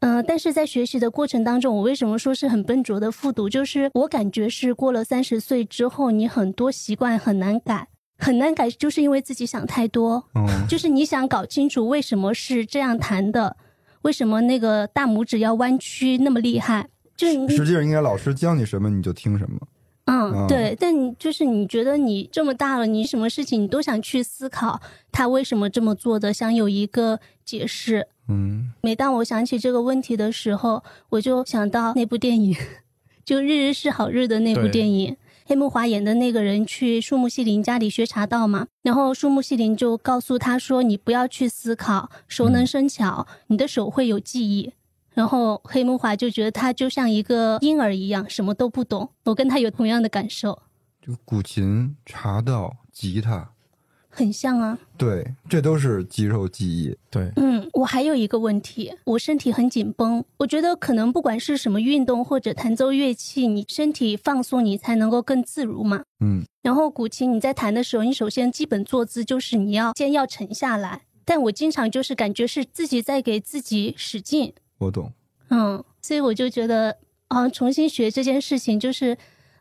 [0.00, 3.48] 嗯、但是在学习的过程当中，我为什么说是很笨拙的复读？
[3.48, 7.88] 就是我感觉是过了三十岁之后，你很多习惯很难改，
[8.18, 10.28] 很难改，就是因为自己想太多。
[10.34, 13.56] 嗯，就是你想搞清楚为什么是这样弹的，
[14.02, 19.58] 为什么那个大拇指要弯曲那么厉害，就是实际上应该老师教你什么你就听什么。
[20.06, 24.80] 嗯，嗯对，但你就是你觉得你这么大了，你什么事情你都想去思考
[25.12, 28.08] 他为什么这么做的，想有一个解释。
[28.28, 32.56] 嗯，每当我想起这个问题的时候，我就想到那部电影，
[33.24, 35.16] 就《日日是好日》的那部电影。
[35.48, 44.72] 黑木华演的那个人去树木希林家里学茶道嘛，然后树木希林就告诉他说：“你不要去思考，熟能生巧，你的手会有记忆。”
[45.16, 49.08] 然后黑木华就觉得他就像一个婴儿一样，什么都不懂。
[49.24, 50.60] 我跟他有同样的感受，
[51.00, 53.50] 就古琴、茶道、吉他，
[54.10, 54.78] 很像啊。
[54.98, 56.94] 对，这都是肌肉记忆。
[57.10, 60.22] 对，嗯，我还有一个问题，我身体很紧绷。
[60.36, 66.02] 我觉得可能不管是什么运动或者弹奏乐器，你身体放松，你才能够更自如嘛。
[66.20, 75.12] 嗯，然后古琴你在弹的时候，你首先基本坐姿就是你要肩要沉下来，但我经常就是感觉是自己在给自己使劲，我懂。
[75.50, 76.96] 嗯，所以我就觉得
[77.28, 79.16] 啊，重新学这件事情就是。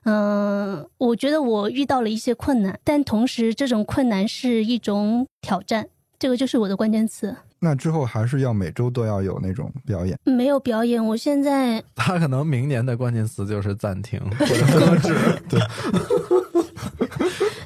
[0.07, 5.87] 嗯，我觉得我遇到了一些困难，但同时这种困难是一种挑战，
[6.19, 7.35] 这个就是我的关键词。
[7.57, 10.15] 那之后还是要每周都要有那种表演。
[10.23, 15.59] 没有表演，我现在他可能明年的关键词就是暂停或者 搁置。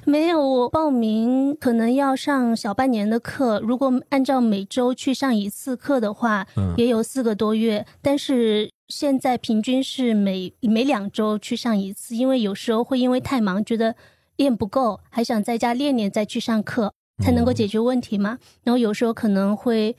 [0.10, 0.40] 没有。
[0.50, 7.86] 我报名可能要上小半年的课，如果按照每周去上一次课的话，嗯也有四个多月。
[8.02, 13.96] 但是现在平均是每每两周去上一次，因为有时候会因为太忙，觉得
[14.38, 16.92] 练不够，还想在家练练再去上课，
[17.24, 18.40] 才能够解决问题嘛。
[18.64, 19.96] 然后有时候可能会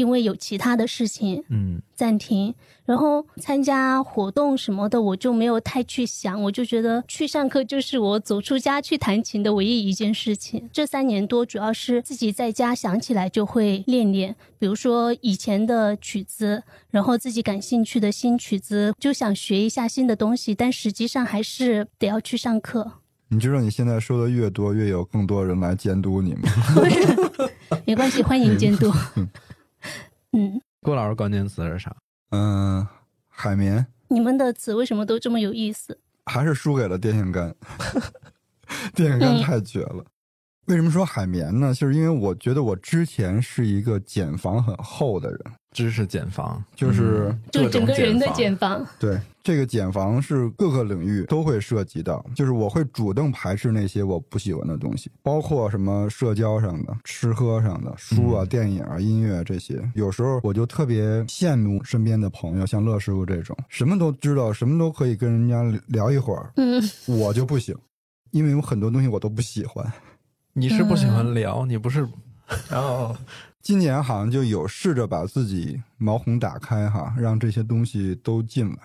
[0.00, 2.54] 因为有其他的事情，嗯暂停，
[2.86, 10.70] 然后参加活动什么的，我就没有太去想，我就觉得去上课就是我走出家去弹琴的唯一一件事情。
[10.72, 22.92] 这三年多，主要是自己在家想起来就会练练，比如说以前的曲子，然后自己感兴趣的新曲子，就想学一下新的东西，但实际上还是得要去上课。
[23.32, 26.48] 你知道你现在说的越多，越有更多人来监督你吗？
[27.86, 28.90] 没关系，欢迎监督。
[30.32, 31.94] 嗯，郭老师关键词是啥？
[32.30, 32.86] 嗯，
[33.28, 35.98] 海绵你们的词为什么都这么有意思？
[36.26, 37.54] 还是输给了电线杆，
[38.94, 40.04] 电线杆太绝了。
[40.70, 41.74] 为什么说海绵呢？
[41.74, 45.40] 就是因为我觉得我之前是一个茧房很厚的人，
[45.72, 48.86] 知识茧房，就是嗯就整个人的茧房。
[49.00, 59.76] 对这个茧房是各个领域都会涉及到，就是我会主动排斥那些我不喜欢的东西，包括什么社交上的、吃喝上的、书啊、嗯电影啊、音乐这些。
[59.96, 67.74] 有时候我就特别羡慕身边的朋友，像乐师傅这种，什么都知道，什么都可以跟人家聊一会儿，嗯，我就不行，
[68.30, 69.84] 因为有很多东西我都不喜欢。
[70.52, 72.06] 你是不喜嗯欢聊，你不是
[72.68, 73.16] 然后
[73.62, 78.78] 今年好像就有试着把自己毛孔打开哈，让这些东西都进来，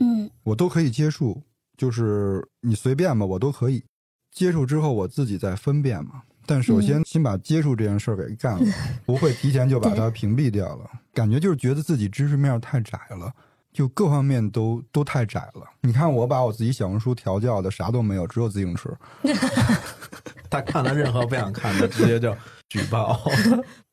[0.00, 1.42] 嗯我都可以接触，
[1.76, 3.84] 就是你随便吧，我都可以。
[4.30, 6.22] 接触之后我自己再分辨嘛。
[6.44, 8.72] 但首先先把接触这件事儿给干了，
[9.04, 10.88] 不会提前就把它屏蔽掉了。
[11.12, 13.32] 感觉就是觉得自己知识面太窄了，
[13.72, 15.62] 就各方面都都太窄了。
[15.80, 18.94] 你看我把我自己小红书调教的啥都没有，只有自行车。
[20.50, 22.36] 他看了任何不想看的， 直接就
[22.68, 23.20] 举报。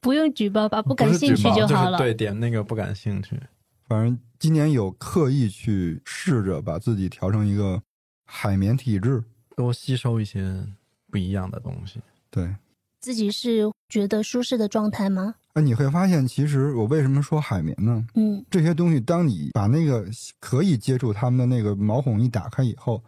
[0.01, 1.97] 不用举报吧，不感兴趣就好了。
[1.97, 3.39] 是对，点那个不感兴趣。
[3.87, 7.81] 反正今年有刻意去试着把自己调成一个
[8.25, 9.23] 海绵体质。
[9.55, 10.65] 多吸收一些
[11.11, 11.99] 不一样的东西。
[12.31, 12.55] 对，
[12.99, 15.35] 自己是觉得舒适的状态吗？
[15.53, 18.03] 哎，你会发现，其实我为什么说海绵呢？
[18.15, 20.03] 嗯这些东西，当你把那个
[20.39, 23.03] 可以接触它们的那个毛孔一打开以后，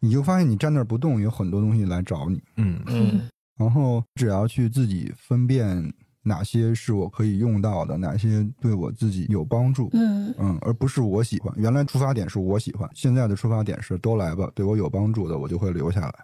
[0.00, 2.42] 你就发现你站那儿不动，有很多东西来找你。
[2.56, 3.20] 嗯嗯
[3.56, 5.92] 然后只要去自己分辨
[6.22, 11.52] 哪些是我可以用到的，哪些对我自己有帮助，嗯嗯，而不是我喜欢。
[11.56, 16.14] 原来出发点是我喜欢，现在的出发点是都来吧，对我有帮助的我就会留下来。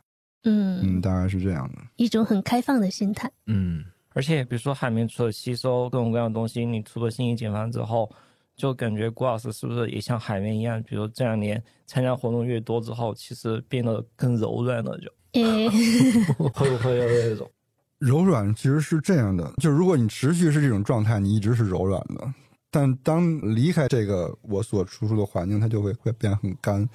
[0.44, 1.78] 嗯，嗯，大概是这样的。
[1.96, 3.28] 一种很开放的心态。
[3.46, 8.08] 嗯，而且比如说海绵除了吸收各种各样的东西，你除了新型减肥之后，
[8.56, 10.82] 就感觉郭老师是不是也像海绵一样？
[10.82, 15.68] 比如这两年参加活动越多之后，其实变得更柔软了就，诶，
[16.54, 17.50] 会不会有这种？
[17.98, 22.32] 柔软其实是这样的，就如果你持续是这种状态，你一直是柔软的。
[22.70, 26.88] 但当离开这个我所处处的环境，它就会会变很干。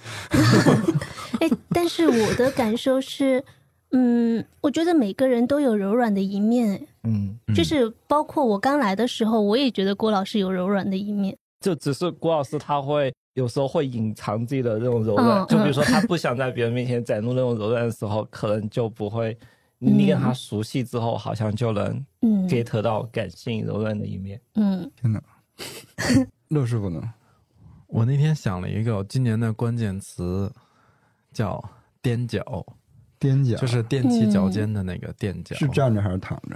[1.39, 3.41] 哎，但是我的感受是，
[3.91, 11.38] 嗯，我觉得每个人都有柔软的一面，嗯，嗯就是包括我刚来的时候，我也觉得郭老师有柔软的一面。
[11.60, 19.38] 就只是郭老师他会有时候会隐藏自己的这种柔软，嗯就比如说他不想在别人面前展露那种柔软的时候，可能就不会。
[19.82, 24.38] 你跟他熟悉之后，好像就能嗯 get 到感性柔软的一面。
[24.55, 25.24] 嗯天哪，
[26.49, 27.01] 乐师傅呢？
[27.88, 30.51] 我那天想了一个今年的关键词，
[31.32, 31.64] 叫
[32.03, 32.66] 踮脚，
[33.20, 35.56] 踮脚就是踮起脚尖的那个踮脚。
[35.56, 36.56] 是站着还是躺着？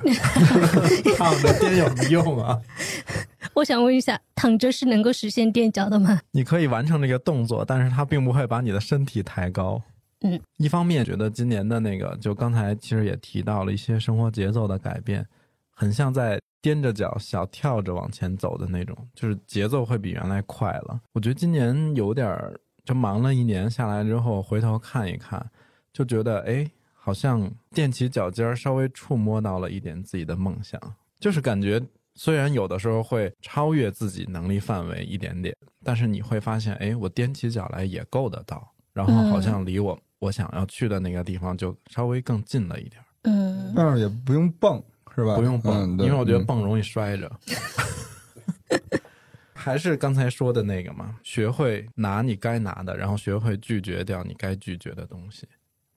[1.17, 2.59] 躺着踮有什么用啊？
[3.53, 6.19] 我想问一下，躺着是能够实现踮脚的吗？
[6.31, 9.81] 你可以完成这个动作，但是它并不会把你的身体抬高。
[10.21, 15.25] 嗯，一方面觉得今年的那个，就刚才其实也提到了一些生活节奏的改变，
[15.69, 20.99] 很像在踮着脚小跳着往前走的那种，就是节奏会比原来快了。
[21.11, 25.45] 我觉得今年有点儿，就忙了一年下来之后，回头看一看，
[25.93, 30.81] 就觉得哎，好像踮起脚尖儿，稍微触摸到了一点自己的梦想，
[31.19, 31.81] 就是感觉
[32.15, 44.83] 虽然有的时候会超越自己能力范围一点点，但是你会发现，哎，我踮起脚来也够得到，然后好像离我、我想要去的那个地方就稍微更近了一点儿，嗯但是也不用蹦，
[45.15, 45.35] 是吧？
[45.35, 47.31] 不用蹦，嗯因为我觉得嗯蹦容易摔着。
[49.53, 55.47] 还是刚才说的那个嘛，学会拿你该拿的，然后学会拒绝掉你该拒绝的东西。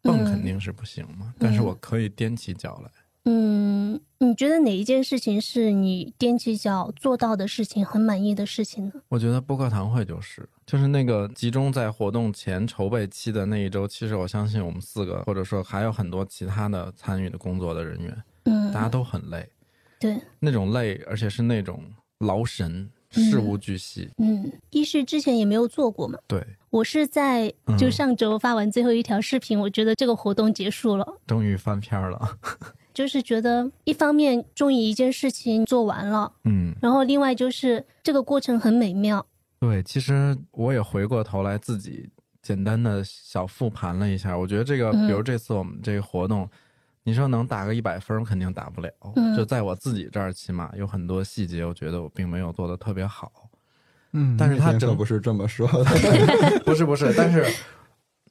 [0.07, 2.90] 蹦肯定是不行嘛，但是我可以踮起脚来。
[3.28, 8.92] 嗯，你觉得哪一件事情是你踮起脚做到的事情，很满意的事情呢？
[9.09, 19.48] 我觉得播客堂会就是，就是那个集中在活动前筹备期的那一周，其实我相信我们四个，或者说还有很多其他的参与的工作的人员，嗯，大家都很累，
[19.98, 21.82] 对，那种累，而且是那种
[22.20, 23.24] 劳神，嗯。
[23.24, 24.09] 事无巨细。
[24.18, 26.46] 嗯，一是之前也没有做过嘛，对，
[26.77, 32.39] 我是在嗯就上周发完最后一条视频，我觉得这个活动结束了，终于翻篇儿了。
[32.93, 39.24] 就是觉得一方面终于一件事情做完了，嗯，然后另外就是这个过程很美妙，
[39.59, 42.11] 对，其实我也回过头来自己
[42.43, 46.47] 简单的小复盘了一下，我觉得这个，嗯比如这次我们这个活动，
[47.05, 48.91] 你说能打个一百分，肯定打不了。
[49.14, 53.45] 嗯就在我自己这儿，起码有很多细节，我觉得我并没有做的特别好。
[54.12, 55.84] 嗯，但是他可整不是这么说的。
[56.64, 57.44] 不是不是，但是，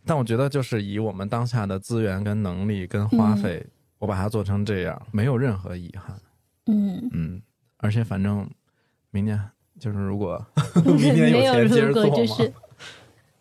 [0.05, 3.65] 但我觉得就是以我们当下的资源跟能力跟花费，
[3.99, 6.15] 我把它做成这样，没有任何遗憾。
[6.67, 7.41] 嗯，嗯，
[7.78, 8.49] 而且反正
[9.11, 9.39] 明年
[9.80, 10.43] 就是如果
[10.86, 12.53] 明年有钱接着如做嘛，果就是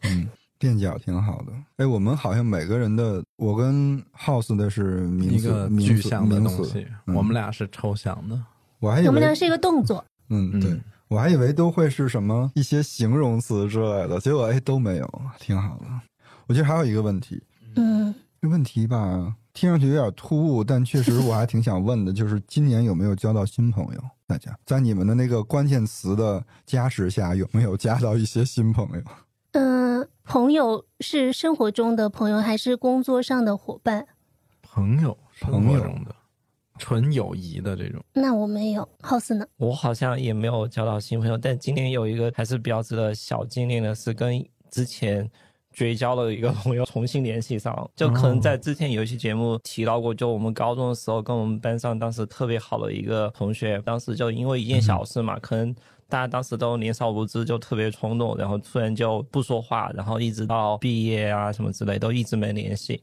[0.03, 0.29] 嗯，
[0.59, 1.53] 垫脚挺好的。
[1.77, 8.39] 哎，我们好像每个人的，我跟 House 的是名一个具象的东西，嗯我们俩是抽象的。
[8.81, 10.79] 我还以为我们俩是一个动作，嗯，嗯对，
[11.09, 15.87] 我还以为都会是什么一些形容词之类的，结果哎都没有，挺好的。
[16.47, 17.43] 我觉得还有一个问题，
[17.77, 24.01] 嗯这问题吧，听上去有点突兀，但确实我还挺想问的，就是今年有没有交到新朋友？
[24.27, 29.03] 大家在你们的那个关键词的加持下，有没有加到一些新朋友？
[29.53, 34.07] 嗯、朋友是生活中的朋友还是工作上的伙伴？
[34.63, 36.15] 朋友，生朋友活中的
[36.79, 39.47] 纯友谊的这种，那我没有，House 呢？
[39.59, 45.31] 我好像也没有交到新朋友，但今年有一个还是比较值得小纪念的是，跟之前
[45.73, 55.73] 绝交的一个朋友重新联系上， 就可能在之前有一期节目提到过，就我们高中的时候跟我们班上当时特别好的一个同学，当时就因为一件小事嘛，可能
[56.09, 63.03] 大家当时都年少无知，就特别冲动，然后突然就不说话，然后一直到毕业啊什么之类都一直没联系，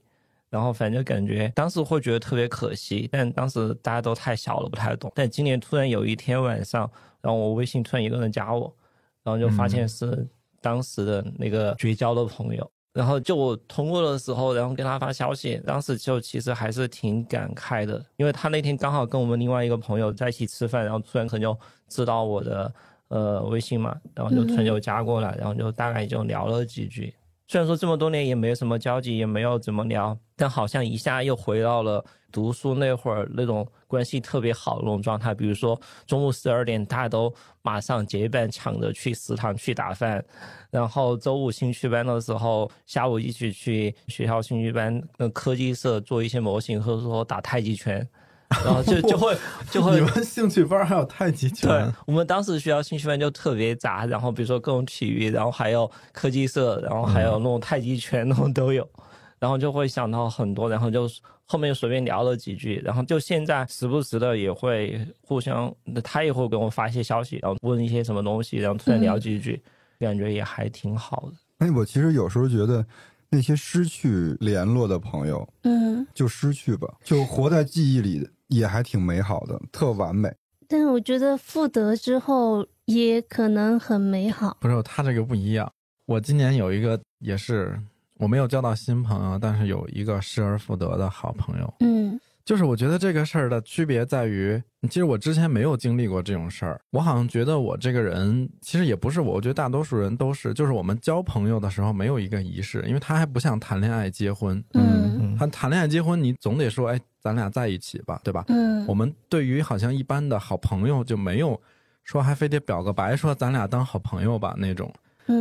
[0.51, 6.87] 然后反正感觉当时会觉得特别可惜，但当时大家都太小了不太懂，但今年突然有一天晚上，
[7.21, 8.71] 然后我微信突然一个人加我，
[9.23, 10.27] 然后就发现是。
[10.63, 22.71] 当时的那个绝交的朋友，然后就我通过的时候，然后跟他发消息，当时就其实还是挺感慨的，因为他那天刚好跟我们另外一个朋友在一起吃饭，然后突然可能就知道我的
[23.07, 27.11] 呃微信嘛，然后就突然就加过来，然后就大概就聊了几句。
[27.51, 35.35] 虽然说这么多年也没什么交集，也没有怎么聊，但好像一下又回到了读书那会儿那种关系特别好那种状态。
[35.35, 35.77] 比如说
[36.07, 37.29] 中午十二点，大家都
[37.61, 40.23] 马上结伴抢着去食堂去打饭，
[40.69, 48.07] 然后周五兴趣班的时候，下午一起去学校兴趣班的科技社做一些模型，或者说打太极拳。
[48.65, 49.35] 然后就就会
[49.69, 51.69] 就会，你们兴趣班还有太极拳？
[51.69, 58.87] 对，我们当时学校兴趣班就特别杂，然后比如说各种体育，然后还有科技社，然后还有那种太极拳那种都有，
[59.39, 61.09] 然后就会想到很多，然后就
[61.45, 65.73] 后面就随便聊了几句，然后就现在时不时的也会互相，
[66.03, 69.61] 他也会给我发一些消息，然后问一些什么东西，然后突然聊几句，
[69.99, 71.65] 感觉也还挺好的。
[71.65, 72.85] 哎，我其实有时候觉得。
[73.33, 80.31] 那些失去联络的朋友，嗯，就失去吧，就活在记忆里，也还挺美好的，特完美。
[80.67, 84.55] 但是我觉得复得之后也可能很美好。
[84.61, 85.69] 不是他这个不一样。
[86.05, 87.77] 我今年有一个也是，
[88.17, 91.73] 我没有交到新朋友，但是有一个失而复得的好朋友。
[91.79, 92.19] 嗯。
[92.43, 96.81] 就是我觉得这个事儿的区别在于，其实我之前没有经历过这种事儿。
[96.91, 104.63] 我好像觉得我这个人其实也不是我，我觉得大多数人都是，就是我们交朋友的时候没有一个仪式，因为他还不像谈恋爱、结婚。
[104.73, 108.43] 嗯，他谈恋爱、结婚，你总得说，哎，咱俩在一起吧，对吧？
[108.47, 111.59] 嗯，我们对于好像一般的好朋友就没有
[112.03, 114.91] 说还非得表个白，说咱俩当好朋友吧那种。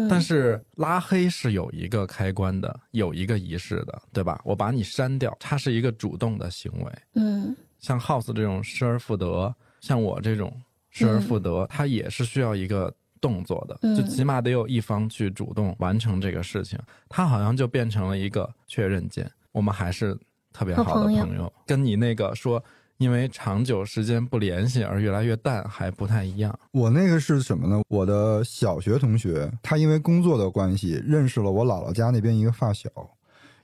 [0.08, 4.40] 但是拉黑是有一个开关的，有一个仪式的，对吧？
[4.44, 6.92] 我把你删掉，它是一个主动的行为。
[7.14, 10.52] 嗯，像 House 这种失而复得，像我这种
[10.90, 16.78] 失而复得，它也是需要一个动作的，就起码得有一方去主动完成这个事情。
[17.08, 20.18] 它好像就变成了一个确认键，我们还是
[20.52, 22.62] 特别好的朋友，跟你那个说。
[23.00, 26.56] 因为长久时间不联系而越来越淡，还不太一样。
[26.70, 27.80] 我那个是什么呢？
[27.88, 32.90] 我的小学同学，他因为工作的关系认识了我姥姥家那边一个发小。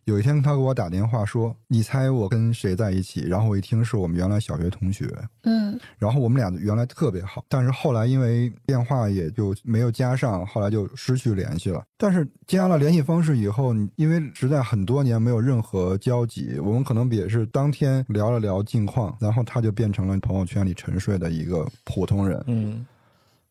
[0.07, 5.05] 有一天，他给我打电话说：“你猜我跟谁在一起？”然后我一听是我们原来小学同学，
[5.43, 11.83] 嗯，然后我们俩原来特别好，但是后来因为电话也就没有加上，后来就失去联系了。
[11.99, 22.87] 但是加了联系方式以后，因为实在很多年没有任何交集，我们可能也是当天聊了聊近况，然后他就变成了朋友圈里沉睡的一个普通人，嗯。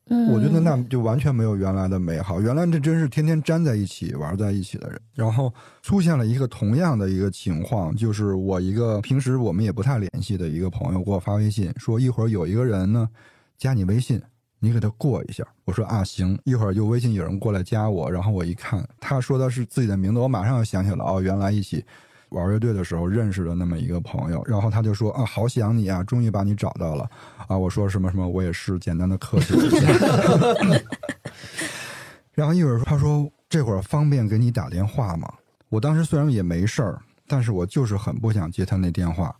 [0.07, 2.39] 我觉得那就完全没有原来的美好。
[2.39, 5.01] 原来这真是天天粘在一起玩在一起的人。
[5.13, 5.51] 然后
[5.81, 13.09] 出现了一个同样的一个情况，就是我一个平时我们也不太联系的一个朋友给我发微信说，一会儿有一个人呢
[13.57, 14.21] 加你微信，
[14.59, 15.43] 你给他过一下。
[15.63, 16.37] 我说啊行。
[16.43, 21.83] 一会儿就微信有人过来加我，然后我一看他说的是自己的名字，我马上就想起了哦，原来一起。
[22.35, 27.09] 玩乐队的时候认识的那么一个朋友，然后他就说啊，好想你啊，终于把你找到了
[27.47, 27.57] 啊！
[27.57, 29.87] 我说什么什么，我也是简单的客气一下。
[32.35, 35.31] 然后一会儿他说这会儿方便给你打电话吗？
[35.69, 39.33] 我当时虽然也没事儿，但是我就是很不想接他那电话。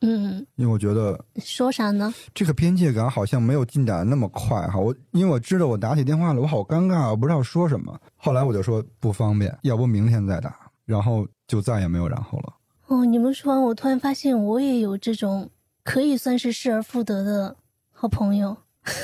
[0.00, 2.14] 嗯，因为我觉得说啥呢？
[2.32, 4.78] 这个边界感好像没有进展的那么快哈。
[4.78, 8.00] 我因为我知道我打起电话来我好尴尬，我不知道说什么。
[8.16, 10.56] 后来我就说不方便，要不明天再打。
[10.88, 11.28] 然后。
[11.48, 12.52] 就再也没有然后了。
[12.88, 15.48] 哦，你们说完，我突然发现我也有这种
[15.82, 17.56] 可以算是失而复得的
[17.90, 18.54] 好朋友。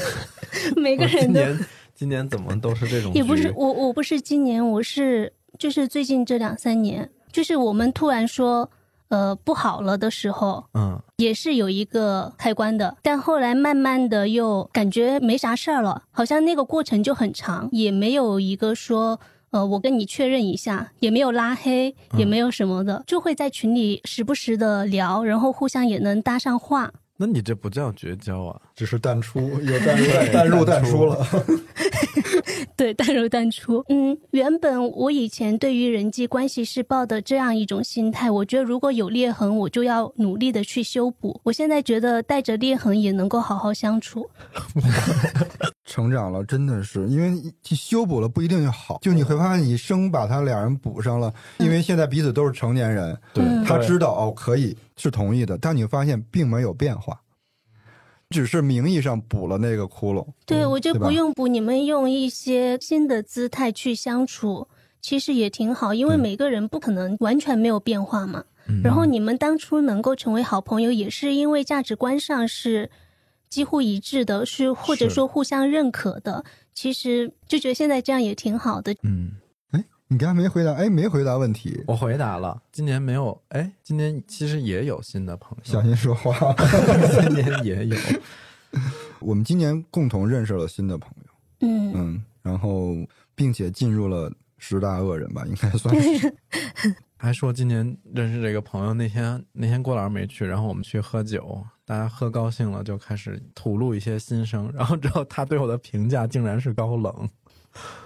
[0.77, 3.15] 每个人都今年今年怎么都是这种？
[3.15, 8.71] 也不是我，我不是今年，我是就是最近这两三年，就是我们突然说
[9.09, 12.95] 呃不好了的时候，嗯，也是有一个开关的。
[13.01, 19.19] 但后来慢慢的又感觉没啥事儿了，好像那个过程就很长，也没有一个说。
[19.55, 26.93] 呃，我跟你确认一下，也没有拉黑，也没有什么的，就会在群里时不时的聊，然后互相也能搭上话。
[27.17, 31.27] 那你这不叫绝交啊，只是淡出， 有淡入淡入淡出了。
[32.77, 33.85] 对，淡入淡出。
[33.89, 41.41] 嗯，原本我以前对于人际关系是抱的这样一种心态，我觉得如果有裂痕，我就要努力的去修补。
[41.45, 44.29] 我现在觉得带着裂痕也能够好好相处。
[45.87, 57.21] 成长了，真的是，因为你修补了不一定就好，就你会发现你生把他俩人补上了，因为现在彼此都是成年人，对嗯他知道哦可以是同意的，但你发现并没有变化，
[58.31, 60.27] 只是名义上补了那个窟窿。
[60.47, 64.69] 对，我就不用补，你们用一些新的姿态去相处，
[65.01, 68.45] 其实也挺好，因为每个人不可能完全没有变化嘛。
[68.67, 72.91] 嗯然后你们当初能够成为好朋友，也是因为价值观上是
[73.51, 76.43] 几乎一致的，是或者说互相认可的。
[76.73, 78.97] 其实就觉得现在这样也挺好的。
[79.03, 79.33] 嗯，
[80.09, 86.55] 你刚才没回答，哎，没回答问题，我回答了，今年没有，哎，今年其实也有新的朋友，小心说话。
[87.21, 87.97] 今年也有，
[89.21, 92.95] 我们今年共同认识了新的朋友，嗯，嗯，然后
[93.35, 96.35] 并且进入了十大恶人吧，应该算是。
[97.17, 107.27] 还说今年认识这个朋友，那天那天郭老师没去，然后我们去喝酒，大家喝高兴了，就开始吐露一些心声，然后之后他对我的评价竟然是高冷，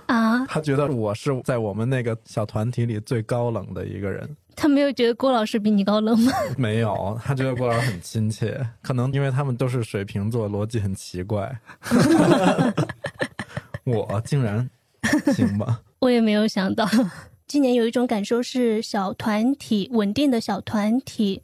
[0.07, 4.29] 啊，他觉得我是在我们那个小团体里最高冷的一个人。
[4.57, 6.33] 他没有觉得郭老师比你高冷吗？
[6.59, 11.61] 没有，他觉得郭老师很亲切，可能因为他们都是水瓶座，逻辑很奇怪。
[13.85, 14.69] 我竟然
[15.35, 15.81] 行吧？
[16.01, 16.89] 我也没有想到，
[17.47, 21.41] 今年有一种感受是小团体稳定的小团体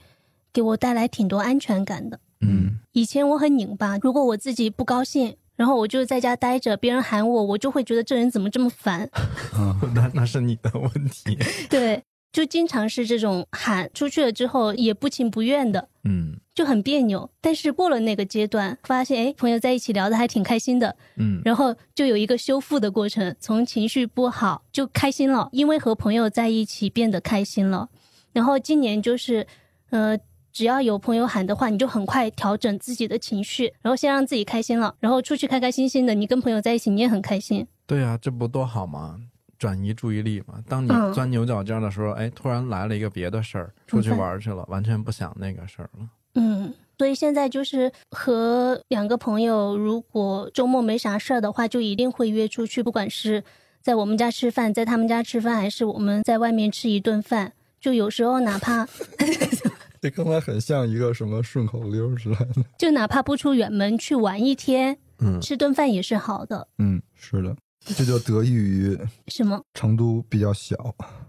[0.53, 2.19] 给我带来挺多安全感的。
[2.41, 9.09] 嗯，以前我很拧巴，如果我自己不高兴，然后我就在家待着，别人喊我，我就会觉得这人怎么这么烦。
[9.55, 11.39] 啊，那那是你的问题。
[11.71, 12.03] 对，
[12.33, 17.31] 就经常是这种喊出去了之后也不情不愿的，嗯就很别扭。
[17.41, 27.89] 但是过了那个阶段，发现哎，朋友在一起聊的还挺开心的，嗯然后就有一个修复的过程，从情绪不好就开心了，因为和朋友在一起变得开心了。
[28.33, 29.47] 然后今年就是，
[29.91, 30.19] 呃，
[30.55, 36.15] 只要有朋友喊的话，你就很快调整自己的情绪，然后先让自己开心了，然后出去开开心心的。
[36.15, 37.67] 你跟朋友在一起，你也很开心。
[37.89, 39.19] 对啊，这不多好吗？
[39.59, 40.63] 转移注意力嘛。
[40.69, 46.09] 当你嗯钻牛角尖的时候，哎，突然来了一个别的事儿，出去玩去了，完全不想那个事儿了。
[46.37, 53.43] 嗯，所以现在就是和两个朋友，如果周末没啥事儿的话，就一定会约出去，不管是
[53.83, 57.55] 在我们家吃饭，在他们家吃饭，还是我们在外面吃一顿饭。
[57.81, 58.87] 就有时候哪怕
[60.05, 62.63] 这刚才很像一个什么顺口溜之类的。
[62.77, 66.69] 就哪怕不出远门去玩一天，嗯，吃顿饭也是好的。
[66.77, 68.99] 嗯，是的，这就得益于
[69.29, 69.59] 什么？
[69.73, 70.77] 成都比较小。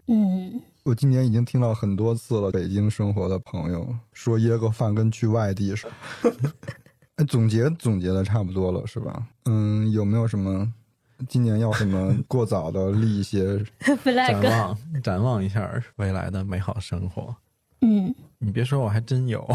[0.08, 5.88] 嗯，我今年已经听到很多次了，北京生活的朋友说约个饭跟去外地似
[6.22, 6.52] 的。
[7.16, 9.26] 哎总结总结的差不多了，是吧？
[9.46, 10.70] 嗯，有没有什么
[11.30, 13.58] 今年要什么过早的立一些？
[13.80, 14.50] 展 flag。
[14.50, 17.34] 望展望一下未来的美好生活。
[17.86, 19.48] 嗯，你别说，我还真有。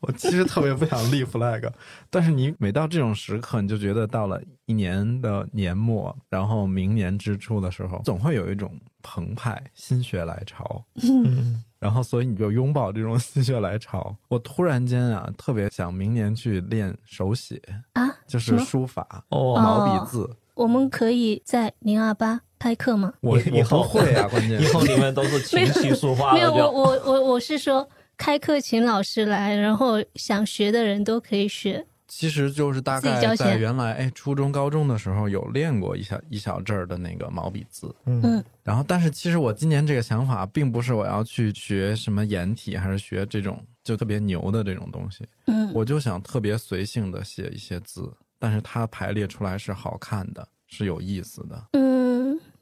[0.00, 1.68] 我其实特别不想立 flag，
[2.08, 8.72] 但是你每到这种时刻，你就觉得到了一年的年末，然后明年之初的时候，总会有一种
[9.02, 10.84] 澎湃、心血来潮。
[11.02, 14.14] 嗯，然后，所以你就拥抱这种心血来潮。
[14.28, 17.60] 我突然间啊，特别想明年去练手写，
[17.94, 20.30] 啊，就是书法、哦，毛笔字。
[20.54, 23.12] 我们可以在零二八开课吗？
[23.20, 26.70] 我我以后不会啊， 关键以后你们都是琴棋书画没有，我。
[26.70, 31.84] 我我我是说开课请老师来，然后想学的人都可以学。
[32.08, 51.64] 其实就是大概在原来哎初中高中的时候有练过一小一小阵儿的那个毛笔字，嗯然后但是其实我今年这个想法并不是我要去学什么颜体，还是学这种就特别牛的这种东西，嗯，我就想特别随性的写一些字，但是它排列出来是好看的，是有意思的。
[51.72, 51.95] 嗯，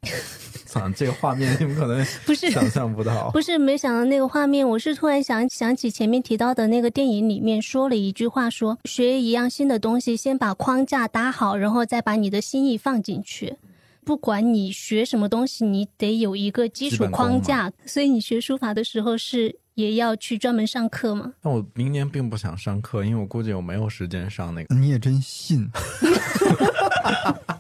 [0.67, 3.31] 操，这个画面你们可能不是想象不到。
[3.31, 13.57] 不是没想到那个画面，我是突然想想起前面提到的那个电影里面说了一句话说，学一样新的东西，先把框架搭好，然后再把你的心意放进去。
[14.05, 17.73] 不管你学什么东西，你得有一个基础框架。
[17.87, 21.33] 所以你学书法的时候是也要去专门上课吗？
[21.43, 24.75] 那我明年并不想上课，因为我估计我没有时间上那个。
[24.75, 25.71] 你也真信？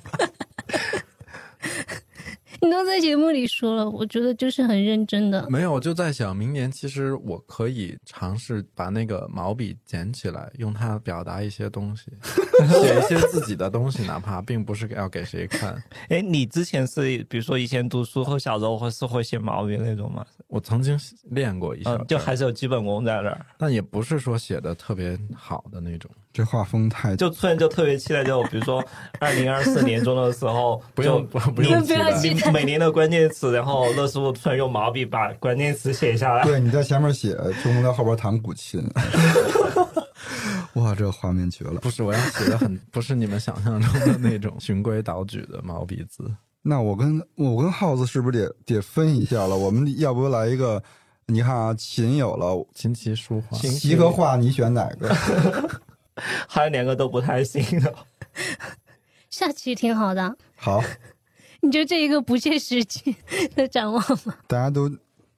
[2.64, 5.48] 你都在节目里说了，我觉得就是很认真的。
[5.50, 12.10] 没有，我就在想，明年其实我可以尝试把那个毛笔捡起来，用它表达一些东西，
[12.80, 15.80] 写一些自己的东西，哪怕并不是要给谁看。
[16.08, 20.24] 哎，你之前是比如说以前读书或小时候会是会写毛笔那种吗？
[20.48, 23.46] 我曾经练过一下嗯，就还是有基本功在那儿。
[23.58, 28.84] 但也不是说写的特别好的那种，这画风太就突然就特别期待，就比如说
[29.20, 36.42] 二零二四年中的时候，不用就不用不要期待每年的关键词，然后乐师傅突然用毛笔把关键词写下来。
[36.42, 38.84] 对，你在前面写，周梦在后边弹古琴。
[40.74, 41.80] 哇，这画面绝了！
[41.80, 46.28] 不是我要写的很不是你们想象中的那种循规蹈矩的毛笔字。
[46.62, 49.56] 那我跟我跟耗子是不是得得分一下了？
[49.56, 50.82] 我们要不来一个？
[51.26, 55.08] 你看啊，琴有了，琴棋书画，琴棋和画，你选哪个？
[56.48, 57.94] 还有两个都不太行的。
[59.30, 60.82] 下棋挺好的，好，
[61.60, 63.16] 你就这一个不切实际
[63.54, 64.34] 的展望吗？
[64.46, 64.90] 大家都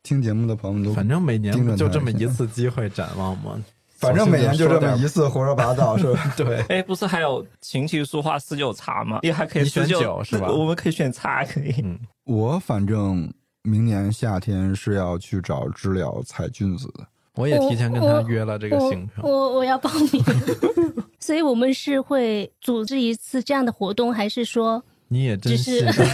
[0.03, 3.59] 听节目的朋友们都，反正每年就这么一次机会展望吗？
[3.97, 5.27] 反正每年就这么一次。
[5.27, 6.35] 胡说八道，是吧？
[6.37, 9.21] 对，哎，不是还有琴棋书画四九茶吗？
[9.23, 11.75] 你还可以选四九九是吧我们可以选茶，可以。
[11.83, 17.07] 嗯，我反正明年夏天是要去找知了采菌子的。
[17.37, 19.31] 我也提前跟他约了这个行程我。
[19.31, 20.25] 我我要报名，
[21.21, 26.05] 所以我们是会组织一次这样的活动，还是说你也真是是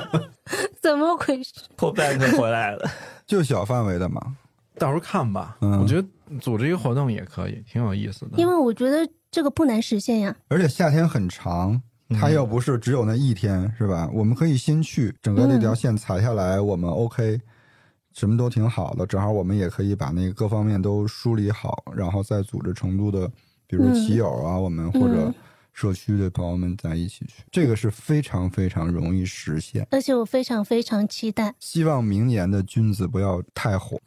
[0.80, 1.52] 怎么回事？
[1.76, 2.90] 破半就回来了。
[3.26, 4.20] 就小范围的嘛，
[4.78, 5.56] 到时候看吧。
[5.60, 6.08] 嗯我觉得
[6.40, 8.32] 组织一个活动也可以，挺有意思的。
[8.38, 10.34] 因为我觉得这个不难实现呀。
[10.48, 11.80] 而且夏天很长，
[12.18, 14.08] 它又不是只有那一天，是吧？
[14.12, 17.40] 我们可以先去，整个那条线踩下来，我们 OK，
[18.12, 19.06] 什么都挺好的。
[19.06, 23.28] 正好我们也可以把那个各方面都梳理好，然后再组织成都的，
[23.66, 25.34] 比如嗯骑友啊，我们或者嗯
[25.72, 29.86] 社区的朋友们在一起去，这个是非常非常容易实现。
[29.90, 31.54] 而且我非常非常期待。
[31.58, 33.96] 希望明年的君子不要太火。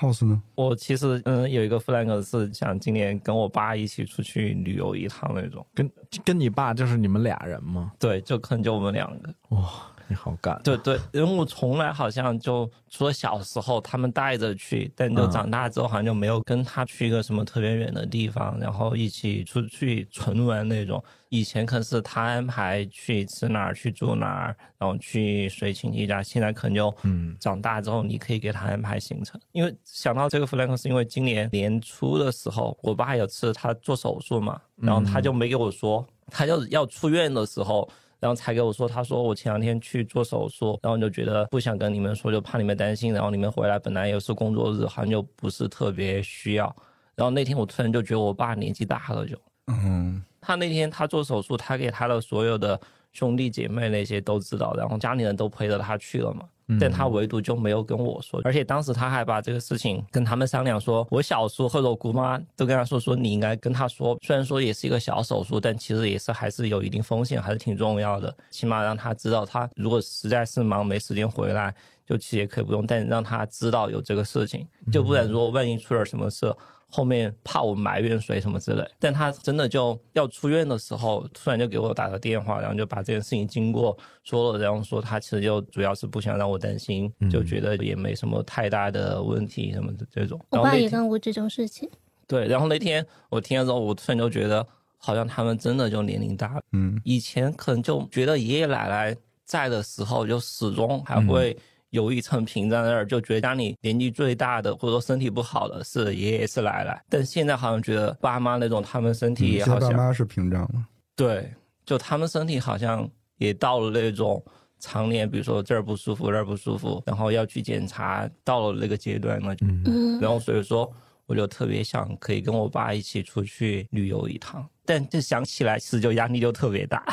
[0.00, 0.42] House 呢？
[0.54, 5.64] 我其实嗯有一个 flag 是想今年跟我爸一起出去旅游一趟那种。
[5.74, 5.90] 跟
[6.24, 7.92] 跟你爸就是你们俩人吗？
[7.98, 9.34] 对，就可能就我们两个。
[9.50, 9.70] 哇，
[10.08, 10.60] 你好敢。
[10.62, 21.02] 对对，因为我从来好像就除了小时候他们带着去，但就嗯长大之后好像就没有跟他去一个什么特别远的地方，然后一起出去纯玩那种。
[21.30, 29.40] 以前可能是他安排去吃哪儿去住哪儿，然后去谁亲戚家，现在可能就嗯长大之后你可以给他安排行程。
[29.50, 37.88] 因为想到这个弗兰克是因为今年年初的时候，我爸有次他做手术嘛，然后他就没给我说，他就要出院的时候。
[38.24, 43.12] 然后才给我说，他说我前两天去做手术，然后就觉得不想跟你们说，就怕你们担心。
[43.12, 46.74] 然后你们回来本来也是工作日，好像就不是特别需要。
[47.14, 52.80] 然后那天我突然就觉得我爸年纪大了就，嗯，他那天他做手术，他给他的所有的
[53.12, 56.48] 兄弟姐妹那些都知道，然后家里人都陪着他去了嘛。
[56.80, 71.74] 但他唯独就没有跟我说，而且当时他还把这个事情跟他们商量说，我小叔或者我姑妈都跟他说，说你应该跟他说，虽然说也是一个小手术，但其实也是还是有一定风险，还是挺重要的，起码让他知道，他如果实在是忙没时间回来，
[72.06, 76.50] 就其实也可以不用，但让他知道有这个事情，就不然如果万一出点什么事，
[76.94, 78.88] 后面怕我埋怨谁什么之类。
[79.00, 90.40] 但他真的就要出院的时候，突然就给我打个电话，然后就把这件事情经过说了，然后说他其实就主要是不想让我担心，就觉得也没什么太大的问题什么的这种。
[90.50, 91.90] 我爸也干过这种事情。
[92.28, 94.64] 对，然后那天我听了之后，我突然就觉得
[94.96, 96.60] 好像他们真的就年龄大了。
[96.72, 101.56] 嗯，以前可能就觉得爷爷奶奶在的时候，就始终还会
[101.94, 107.00] 有一层屏在那儿，就觉得家里年纪最大的或者说身体不好的是爷爷是奶奶。
[107.08, 110.70] 但现在好像觉得爸妈那种他们身体也好像、在爸妈是屏障了。
[111.14, 111.48] 对，
[111.86, 114.44] 就他们身体好像也到了那种
[114.80, 119.54] 常年，比如说这儿不舒服那儿不舒服，然后要去检查，到了那个阶段了。
[119.60, 120.92] 嗯嗯，然后所以说，
[121.26, 127.04] 我就特别想可以跟我爸一起出去旅游一趟，但就想起来其实就压力就特别大。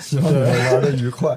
[0.00, 1.34] 希望你们玩的愉快。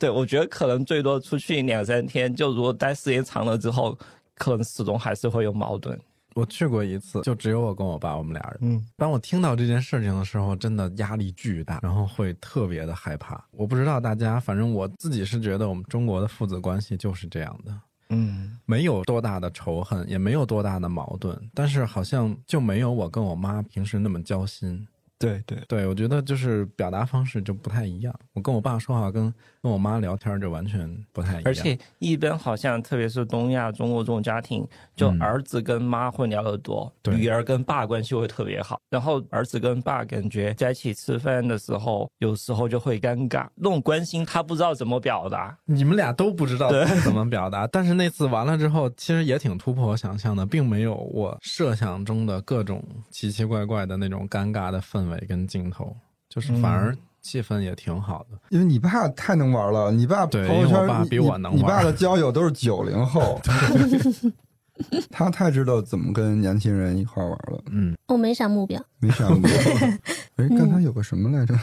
[0.00, 3.96] 对，我觉得可能最多出去两三天，就如果待时间长了之后，
[4.34, 5.96] 可能始终还是会有矛盾。
[6.34, 8.58] 我去过一次，就只有我跟我爸，我们俩人。
[8.62, 13.44] 嗯，当我听到这件事情的时候，真的压力巨大，然后会特别的害怕。
[13.50, 24.86] 我不知道大家，反正我自己是觉得我们中国的父子关系就是这样的，嗯，没有多大的仇恨，也没有多大的矛盾，但是好像就没有我跟我妈平时那么交心。
[25.18, 28.14] 对对，对，我觉得就是表达方式就不太一样。
[28.32, 29.30] 我跟我爸说话，跟
[29.62, 31.42] 跟我妈聊天就完全不太一样。
[31.44, 38.80] 而且一般好像特别是东亚中国这种家庭，就嗯儿子跟妈会聊得多，对女儿跟爸关系会特别好。
[38.88, 45.56] 然后儿子跟爸感觉在一起吃饭的时候，有时候就会尴尬，那种关心他不知道怎么表达。
[45.66, 46.70] 你们俩都不知道
[47.04, 55.94] 怎么表达，但是那次完了之后，其实也挺突破我想象的，并没有我设想中的各种奇奇怪怪的那种尴尬的氛围跟镜头，
[56.28, 58.38] 就是反而气氛也挺好的。
[58.50, 63.40] 因为你爸太能玩了，你爸朋友圈比我能玩你你爸的 交友都是九零后，
[65.10, 69.50] 他太知道怎么跟年轻人一块玩了，嗯，我没啥目标，没啥目标。
[70.36, 71.54] 哎，刚才有个什么来着？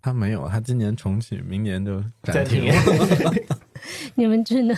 [0.00, 3.44] 他没有，他今年重启，明年就暂暂停停。
[4.14, 4.74] 你们真的，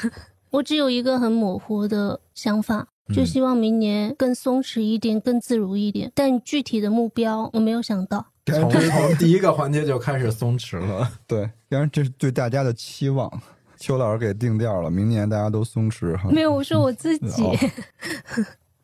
[0.50, 6.10] 我只有一个很模糊的想法，就希望明年更松弛一点，更自如一点。
[6.14, 8.26] 但具体的目标我没有想到。
[8.46, 11.10] 从从第一个环节就开始松弛了。
[11.26, 13.30] 对，当然这是对大家的期望。
[13.78, 16.28] 邱老师给定调了，明年大家都松弛哈。
[16.30, 17.42] 没有，我说我自己。
[17.42, 17.56] 哦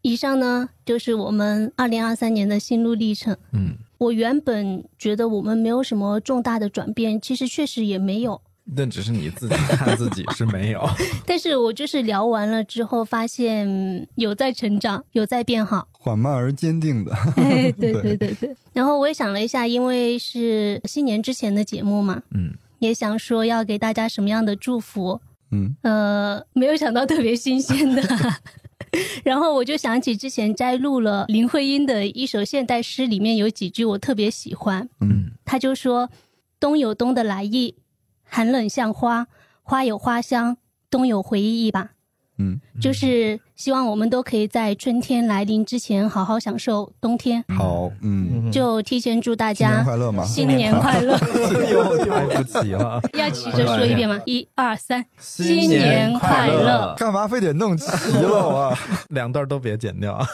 [0.02, 3.36] 以上呢，就是我们二零二三年的心路历程。
[3.50, 8.40] 嗯，我原本觉得我们没有什么重大的转变，其实确实也没有。
[8.76, 10.88] 那只是你自己看自己是没有。
[11.26, 15.88] 但是我就是聊完了之后，发现嗯有在成长，有在变好。
[16.06, 17.12] 缓慢而坚定的。
[17.34, 18.56] 哎，对对对对对。
[18.72, 25.20] 然后我也想了一下，因为是新年之前的节目嘛，嗯，也想说要给大家什么样的祝福。
[25.50, 28.00] 嗯，呃，没有想到特别新鲜的。
[29.24, 34.88] 然后我就想起之前摘录了林徽因的一首现代诗，里面有几句我特别喜欢。
[35.00, 36.08] 嗯，他就说
[36.60, 37.74] ：“冬有冬的来意，
[38.22, 39.26] 寒冷像花，
[39.64, 40.56] 花有花香，
[40.88, 41.90] 冬有回忆吧。”
[42.38, 47.42] 嗯，就是希望我们都可以在春天来临之前好好享受冬天。
[47.48, 50.24] 好，嗯，就提前祝大家新年家快乐嘛！
[50.24, 51.18] 新年快乐！
[51.70, 53.00] 又来不及了。
[53.14, 54.20] 要齐着说一遍吗？
[54.26, 56.94] 一二三，新年快乐！
[56.98, 58.78] 干嘛非得弄齐了啊？
[59.10, 60.26] 两段都别剪掉啊。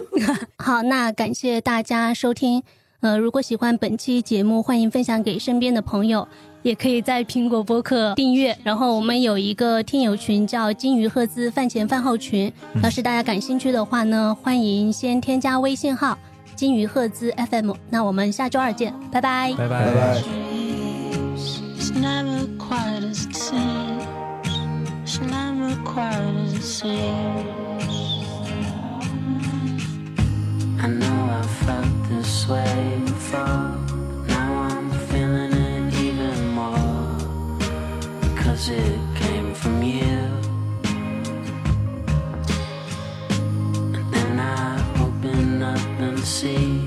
[0.56, 2.62] 好，那感谢大家收听。
[3.00, 6.28] 呃，如果喜欢本期节目，欢迎分享给身边的朋友，
[6.62, 8.56] 也可以在苹果播客订阅。
[8.62, 12.52] 然后我们有一个听友群叫“金鱼赫兹饭前饭后群”，
[12.82, 16.16] 要是大家感兴趣的话呢，欢迎先添加微信号
[16.56, 17.72] “金鱼赫兹 FM”。
[17.90, 19.52] 那我们下周二见，拜拜。
[19.58, 20.22] 拜拜拜。
[21.78, 23.92] It's never quite as it seems
[25.20, 27.02] never quite as it seems.
[30.80, 33.81] I know I felt this way before.
[38.52, 40.20] Because it came from you.
[43.96, 46.86] And then I open up and see.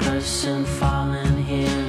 [0.00, 1.83] Person falling here